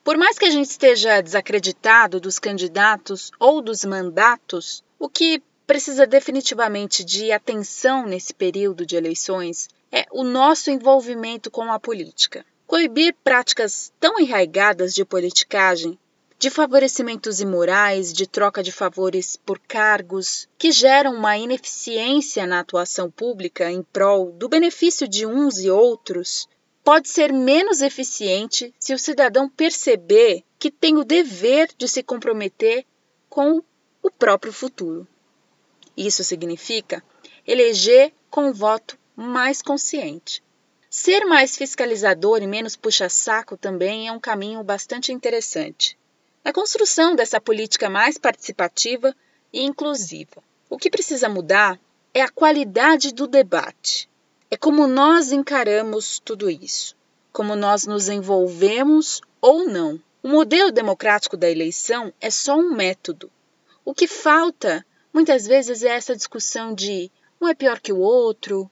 Por 0.04 0.18
mais 0.18 0.38
que 0.38 0.46
a 0.46 0.52
gente 0.52 0.70
esteja 0.70 1.22
desacreditado 1.22 2.20
dos 2.20 2.38
candidatos 2.38 3.32
ou 3.40 3.62
dos 3.62 3.86
mandatos, 3.86 4.84
o 5.00 5.08
que 5.08 5.42
precisa 5.66 6.06
definitivamente 6.06 7.04
de 7.04 7.32
atenção 7.32 8.06
nesse 8.06 8.34
período 8.34 8.86
de 8.86 8.96
eleições 8.96 9.70
é 9.92 10.06
o 10.12 10.24
nosso 10.24 10.70
envolvimento 10.70 11.50
com 11.50 11.72
a 11.72 11.80
política. 11.80 12.46
Coibir 12.68 13.16
práticas 13.24 13.92
tão 14.00 14.20
enraigadas 14.20 14.94
de 14.94 15.06
politicagem, 15.06 15.98
de 16.44 16.50
favorecimentos 16.50 17.40
imorais, 17.40 18.12
de 18.12 18.28
troca 18.28 18.62
de 18.62 18.70
favores 18.70 19.38
por 19.38 19.58
cargos, 19.58 20.46
que 20.58 20.74
geram 20.74 21.16
uma 21.16 21.38
ineficiência 21.38 22.46
na 22.46 22.60
atuação 22.60 23.10
pública 23.10 23.72
em 23.72 23.82
prol 23.82 24.30
do 24.34 24.50
benefício 24.50 25.08
de 25.08 25.26
uns 25.26 25.60
e 25.60 25.70
outros, 25.70 26.50
pode 26.84 27.08
ser 27.08 27.32
menos 27.32 27.82
eficiente 27.82 28.76
se 28.78 28.94
o 28.94 29.00
cidadão 29.00 29.48
perceber 29.48 30.44
que 30.60 30.70
tem 30.70 30.98
o 30.98 31.06
dever 31.06 31.70
de 31.78 31.88
se 31.88 32.04
comprometer 32.04 32.86
com 33.30 33.64
o 34.02 34.12
próprio 34.12 34.52
futuro. 34.52 35.08
Isso 35.96 36.26
significa 36.26 37.02
eleger 37.48 38.12
com 38.30 38.50
um 38.50 38.54
voto 38.54 39.00
mais 39.16 39.62
consciente. 39.62 40.44
Ser 40.90 41.24
mais 41.24 41.56
fiscalizador 41.56 42.44
e 42.44 42.48
menos 42.48 42.76
puxa-saco 42.76 43.56
também 43.56 44.10
é 44.10 44.12
um 44.12 44.20
caminho 44.20 44.62
bastante 44.62 45.14
interessante. 45.14 45.98
Na 46.44 46.52
construção 46.52 47.16
dessa 47.16 47.40
política 47.40 47.90
mais 47.90 48.18
participativa 48.18 49.16
e 49.52 49.64
inclusiva. 49.64 50.44
O 50.70 50.78
que 50.78 50.90
precisa 50.90 51.30
mudar 51.30 51.80
é 52.14 52.22
a 52.22 52.30
qualidade 52.30 53.14
do 53.14 53.28
debate. 53.28 54.10
É 54.52 54.58
como 54.58 54.86
nós 54.86 55.32
encaramos 55.32 56.20
tudo 56.20 56.50
isso, 56.50 56.96
como 57.32 57.56
nós 57.56 57.86
nos 57.88 58.10
envolvemos 58.10 59.22
ou 59.40 59.66
não. 59.68 60.00
O 60.22 60.28
modelo 60.28 60.72
democrático 60.72 61.38
da 61.38 61.50
eleição 61.50 62.14
é 62.20 62.30
só 62.30 62.56
um 62.58 62.76
método. 62.76 63.32
O 63.86 63.94
que 63.94 64.08
falta 64.08 64.86
muitas 65.14 65.48
vezes 65.48 65.82
é 65.82 65.90
essa 65.90 66.16
discussão 66.16 66.74
de 66.74 67.12
um 67.40 67.48
é 67.48 67.54
pior 67.54 67.80
que 67.80 67.94
o 67.94 68.00
outro, 68.00 68.70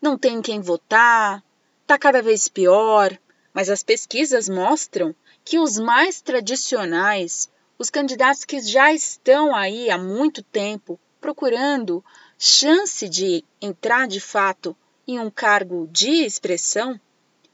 não 0.00 0.16
tem 0.16 0.40
quem 0.40 0.60
votar, 0.60 1.42
está 1.82 1.98
cada 1.98 2.22
vez 2.22 2.48
pior. 2.48 3.16
Mas 3.52 3.68
as 3.68 3.82
pesquisas 3.82 4.48
mostram 4.48 5.14
que 5.44 5.58
os 5.58 5.78
mais 5.78 6.20
tradicionais, 6.20 7.48
os 7.78 7.90
candidatos 7.90 8.44
que 8.44 8.60
já 8.60 8.92
estão 8.92 9.54
aí 9.54 9.90
há 9.90 9.98
muito 9.98 10.42
tempo 10.42 10.98
procurando 11.20 12.04
chance 12.38 13.08
de 13.08 13.44
entrar 13.60 14.08
de 14.08 14.20
fato 14.20 14.76
em 15.06 15.18
um 15.18 15.30
cargo 15.30 15.88
de 15.90 16.24
expressão 16.24 17.00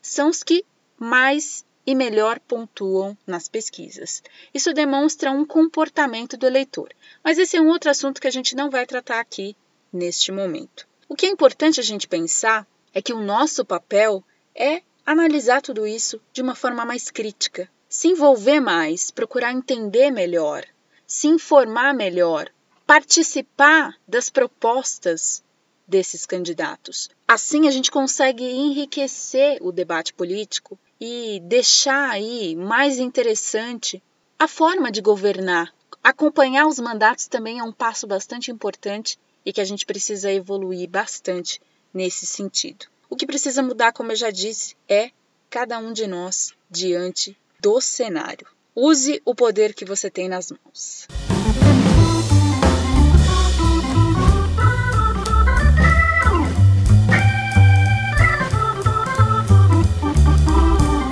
são 0.00 0.28
os 0.28 0.42
que 0.42 0.64
mais 0.98 1.64
e 1.86 1.94
melhor 1.94 2.40
pontuam 2.40 3.16
nas 3.26 3.48
pesquisas. 3.48 4.22
Isso 4.52 4.72
demonstra 4.72 5.30
um 5.30 5.44
comportamento 5.44 6.36
do 6.36 6.46
eleitor, 6.46 6.92
mas 7.22 7.38
esse 7.38 7.56
é 7.56 7.60
um 7.60 7.68
outro 7.68 7.90
assunto 7.90 8.20
que 8.20 8.26
a 8.26 8.32
gente 8.32 8.56
não 8.56 8.70
vai 8.70 8.84
tratar 8.84 9.20
aqui 9.20 9.56
neste 9.92 10.32
momento. 10.32 10.86
O 11.08 11.14
que 11.14 11.26
é 11.26 11.28
importante 11.28 11.78
a 11.78 11.82
gente 11.82 12.08
pensar 12.08 12.66
é 12.92 13.00
que 13.00 13.12
o 13.12 13.22
nosso 13.22 13.64
papel 13.64 14.24
é 14.54 14.82
analisar 15.04 15.62
tudo 15.62 15.86
isso 15.86 16.20
de 16.32 16.42
uma 16.42 16.56
forma 16.56 16.84
mais 16.84 17.10
crítica, 17.10 17.70
se 17.88 18.08
envolver 18.08 18.60
mais, 18.60 19.10
procurar 19.10 19.52
entender 19.52 20.10
melhor, 20.10 20.64
se 21.06 21.28
informar 21.28 21.94
melhor, 21.94 22.50
participar 22.86 23.94
das 24.06 24.28
propostas 24.28 25.42
desses 25.86 26.26
candidatos. 26.26 27.08
Assim 27.26 27.68
a 27.68 27.70
gente 27.70 27.90
consegue 27.90 28.44
enriquecer 28.44 29.58
o 29.60 29.70
debate 29.70 30.12
político 30.12 30.78
e 31.00 31.40
deixar 31.44 32.10
aí 32.10 32.56
mais 32.56 32.98
interessante 32.98 34.02
a 34.38 34.48
forma 34.48 34.90
de 34.90 35.00
governar. 35.00 35.72
Acompanhar 36.02 36.66
os 36.66 36.78
mandatos 36.78 37.26
também 37.26 37.58
é 37.58 37.62
um 37.62 37.72
passo 37.72 38.06
bastante 38.06 38.50
importante 38.50 39.18
e 39.44 39.52
que 39.52 39.60
a 39.60 39.64
gente 39.64 39.86
precisa 39.86 40.30
evoluir 40.30 40.88
bastante 40.88 41.60
nesse 41.94 42.26
sentido. 42.26 42.86
O 43.08 43.16
que 43.16 43.26
precisa 43.26 43.62
mudar, 43.62 43.92
como 43.92 44.12
eu 44.12 44.16
já 44.16 44.30
disse, 44.30 44.76
é 44.88 45.10
cada 45.48 45.78
um 45.78 45.92
de 45.92 46.06
nós 46.06 46.52
diante 46.68 47.36
do 47.60 47.80
cenário. 47.80 48.46
Use 48.74 49.20
o 49.24 49.34
poder 49.34 49.74
que 49.74 49.84
você 49.84 50.10
tem 50.10 50.28
nas 50.28 50.50
mãos. 50.50 51.06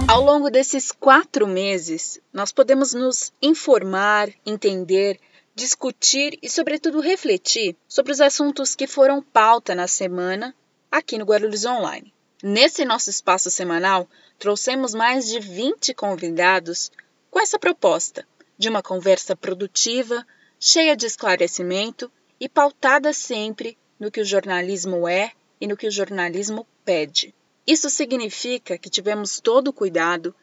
Ao 0.06 0.22
longo 0.22 0.50
desses 0.50 0.92
quatro 0.92 1.46
meses, 1.46 2.20
nós 2.32 2.52
podemos 2.52 2.94
nos 2.94 3.32
informar, 3.42 4.28
entender, 4.46 5.18
discutir 5.54 6.38
e, 6.42 6.48
sobretudo, 6.48 7.00
refletir 7.00 7.76
sobre 7.88 8.12
os 8.12 8.20
assuntos 8.20 8.74
que 8.74 8.86
foram 8.86 9.22
pauta 9.22 9.74
na 9.74 9.88
semana 9.88 10.54
aqui 10.90 11.18
no 11.18 11.24
Guarulhos 11.24 11.64
Online. 11.64 12.12
Nesse 12.42 12.84
nosso 12.84 13.10
espaço 13.10 13.50
semanal, 13.50 14.08
trouxemos 14.44 14.94
mais 14.94 15.26
de 15.26 15.40
20 15.40 15.94
convidados 15.94 16.92
com 17.30 17.40
essa 17.40 17.58
proposta 17.58 18.28
de 18.58 18.68
uma 18.68 18.82
conversa 18.82 19.34
produtiva, 19.34 20.22
cheia 20.60 20.94
de 20.94 21.06
esclarecimento 21.06 22.12
e 22.38 22.46
pautada 22.46 23.14
sempre 23.14 23.78
no 23.98 24.10
que 24.10 24.20
o 24.20 24.24
jornalismo 24.24 25.08
é 25.08 25.32
e 25.58 25.66
no 25.66 25.78
que 25.78 25.86
o 25.86 25.90
jornalismo 25.90 26.66
pede. 26.84 27.34
Isso 27.66 27.88
significa 27.88 28.76
que 28.76 28.90
tivemos 28.90 29.40
todo 29.40 29.68
o 29.68 29.72
cuidado 29.72 30.34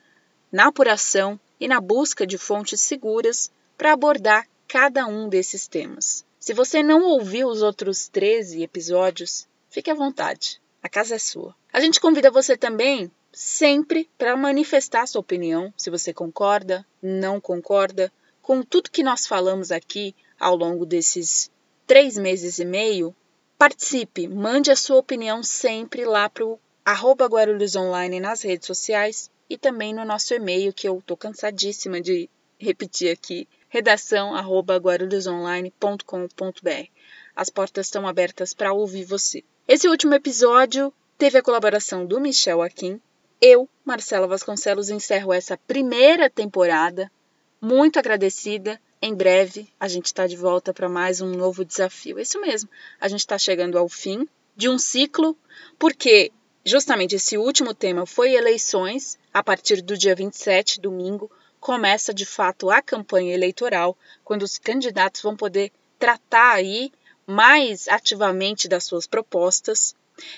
na 0.52 0.70
apuração 0.70 1.40
e 1.60 1.68
na 1.68 1.80
busca 1.80 2.26
de 2.26 2.40
fontes 2.40 2.82
seguras 2.82 3.52
para 3.78 3.94
abordar 3.94 4.48
cada 4.68 5.06
um 5.06 5.30
desses 5.30 5.68
temas. 5.68 6.26
Se 6.40 6.56
você 6.56 6.82
não 6.82 7.04
ouviu 7.04 7.48
os 7.48 7.62
outros 7.62 8.08
13 8.08 8.64
episódios, 8.64 9.48
fique 9.70 9.92
à 9.92 9.94
vontade, 9.94 10.60
a 10.82 10.90
casa 10.90 11.14
é 11.14 11.20
sua. 11.20 11.56
A 11.72 11.80
gente 11.80 12.02
convida 12.02 12.32
você 12.32 12.58
também 12.58 13.12
sempre 13.34 14.10
para 14.18 14.36
manifestar 14.36 15.08
sua 15.08 15.22
opinião, 15.22 15.74
se 15.78 15.90
você 15.90 16.14
concorda, 16.14 16.86
não 17.02 17.40
concorda, 17.40 18.12
com 18.42 18.62
tudo 18.64 18.92
que 18.92 19.04
nós 19.04 19.26
falamos 19.26 19.72
aqui 19.72 20.14
ao 20.40 20.56
longo 20.56 20.86
desses 20.86 21.50
três 21.86 22.18
meses 22.18 22.60
e 22.60 22.66
meio. 22.66 23.16
Participe, 23.58 24.28
mande 24.28 24.72
a 24.72 24.76
sua 24.76 24.98
opinião 24.98 25.44
sempre 25.44 26.04
lá 26.04 26.30
para 26.30 26.46
o 26.46 26.60
arroba 26.84 27.28
Guarulhos 27.28 27.76
Online 27.76 28.20
nas 28.20 28.42
redes 28.42 28.68
sociais 28.68 29.30
e 29.50 29.58
também 29.58 29.94
no 29.94 30.04
nosso 30.04 30.34
e-mail, 30.34 30.74
que 30.74 30.88
eu 30.88 30.98
estou 30.98 31.16
cansadíssima 31.16 32.02
de 32.02 32.30
repetir 32.58 33.12
aqui, 33.12 33.48
redação 33.70 34.36
arroba 34.36 34.78
guarulhosonline.com.br. 34.78 36.90
As 37.36 37.50
portas 37.50 37.88
estão 37.88 38.08
abertas 38.08 38.54
para 38.54 38.74
ouvir 38.74 39.06
você. 39.06 39.44
Esse 39.68 39.88
último 39.88 40.14
episódio 40.14 40.94
teve 41.18 41.38
a 41.38 41.44
colaboração 41.44 42.06
do 42.06 42.20
Michel 42.20 42.62
Aquim. 42.62 43.00
Eu, 43.44 43.68
Marcela 43.84 44.28
Vasconcelos, 44.28 44.92
encerro 44.92 45.34
essa 45.34 45.58
primeira 45.58 46.30
temporada. 46.30 47.12
Muito 47.60 47.98
agradecida. 47.98 48.80
Em 49.02 49.16
breve 49.16 49.68
a 49.80 49.88
gente 49.88 50.06
está 50.06 50.28
de 50.28 50.38
volta 50.38 50.72
para 50.72 50.88
mais 50.88 51.22
um 51.22 51.32
novo 51.32 51.66
desafio. 51.66 52.20
Isso 52.20 52.40
mesmo, 52.40 52.70
a 53.00 53.08
gente 53.08 53.22
está 53.22 53.40
chegando 53.40 53.80
ao 53.80 53.90
fim 53.90 54.30
de 54.56 54.70
um 54.70 54.78
ciclo, 54.78 55.36
porque 55.80 56.32
justamente 56.64 57.16
esse 57.16 57.36
último 57.36 57.74
tema 57.74 58.06
foi 58.06 58.36
eleições, 58.36 59.18
a 59.34 59.44
partir 59.44 59.82
do 59.82 59.98
dia 59.98 60.14
27, 60.14 60.80
domingo, 60.80 61.32
começa 61.60 62.14
de 62.14 62.28
fato 62.28 62.70
a 62.70 62.80
campanha 62.80 63.34
eleitoral, 63.34 63.98
quando 64.24 64.44
os 64.44 64.60
candidatos 64.60 65.24
vão 65.24 65.36
poder 65.36 65.72
tratar 65.98 66.52
aí 66.52 66.92
mais 67.26 67.88
ativamente 67.88 68.68
das 68.68 68.84
suas 68.84 69.08
propostas 69.08 69.96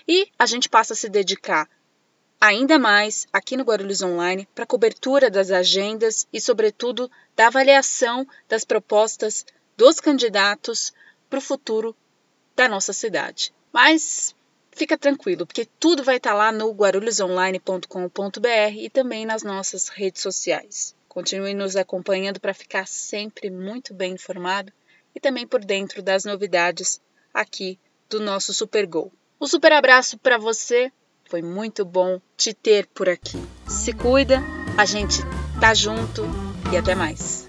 e 0.07 0.29
a 0.39 0.45
gente 0.45 0.69
passa 0.69 0.93
a 0.93 0.95
se 0.95 1.09
dedicar 1.09 1.67
ainda 2.43 2.77
mais 2.77 3.25
aqui 3.31 3.55
no 3.55 3.63
Guarulhos 3.63 4.01
Online 4.01 4.45
para 4.53 4.65
cobertura 4.65 5.31
das 5.31 5.49
agendas 5.49 6.27
e, 6.33 6.41
sobretudo, 6.41 7.09
da 7.37 7.47
avaliação 7.47 8.27
das 8.49 8.65
propostas 8.65 9.45
dos 9.77 10.01
candidatos 10.01 10.91
para 11.29 11.39
o 11.39 11.41
futuro 11.41 11.95
da 12.53 12.67
nossa 12.67 12.91
cidade. 12.91 13.53
Mas 13.71 14.35
fica 14.71 14.97
tranquilo, 14.97 15.47
porque 15.47 15.65
tudo 15.79 16.03
vai 16.03 16.17
estar 16.17 16.33
lá 16.33 16.51
no 16.51 16.69
guarulhosonline.com.br 16.73 18.75
e 18.75 18.89
também 18.89 19.25
nas 19.25 19.41
nossas 19.41 19.87
redes 19.87 20.21
sociais. 20.21 20.93
Continue 21.07 21.53
nos 21.53 21.77
acompanhando 21.77 22.41
para 22.41 22.53
ficar 22.53 22.85
sempre 22.85 23.49
muito 23.49 23.93
bem 23.93 24.15
informado 24.15 24.73
e 25.15 25.19
também 25.19 25.47
por 25.47 25.63
dentro 25.63 26.03
das 26.03 26.25
novidades 26.25 26.99
aqui 27.33 27.79
do 28.09 28.19
nosso 28.19 28.53
Super 28.53 28.85
Gol. 28.85 29.13
Um 29.39 29.47
super 29.47 29.71
abraço 29.71 30.17
para 30.17 30.37
você 30.37 30.91
foi 31.33 31.41
muito 31.41 31.83
bom 31.83 32.21
te 32.37 32.53
ter 32.53 32.85
por 32.93 33.09
aqui. 33.09 33.41
Se 33.67 33.91
cuida, 33.91 34.43
a 34.77 34.85
gente 34.85 35.19
tá 35.59 35.73
junto 35.73 36.21
e 36.71 36.77
até 36.77 36.93
mais. 36.93 37.47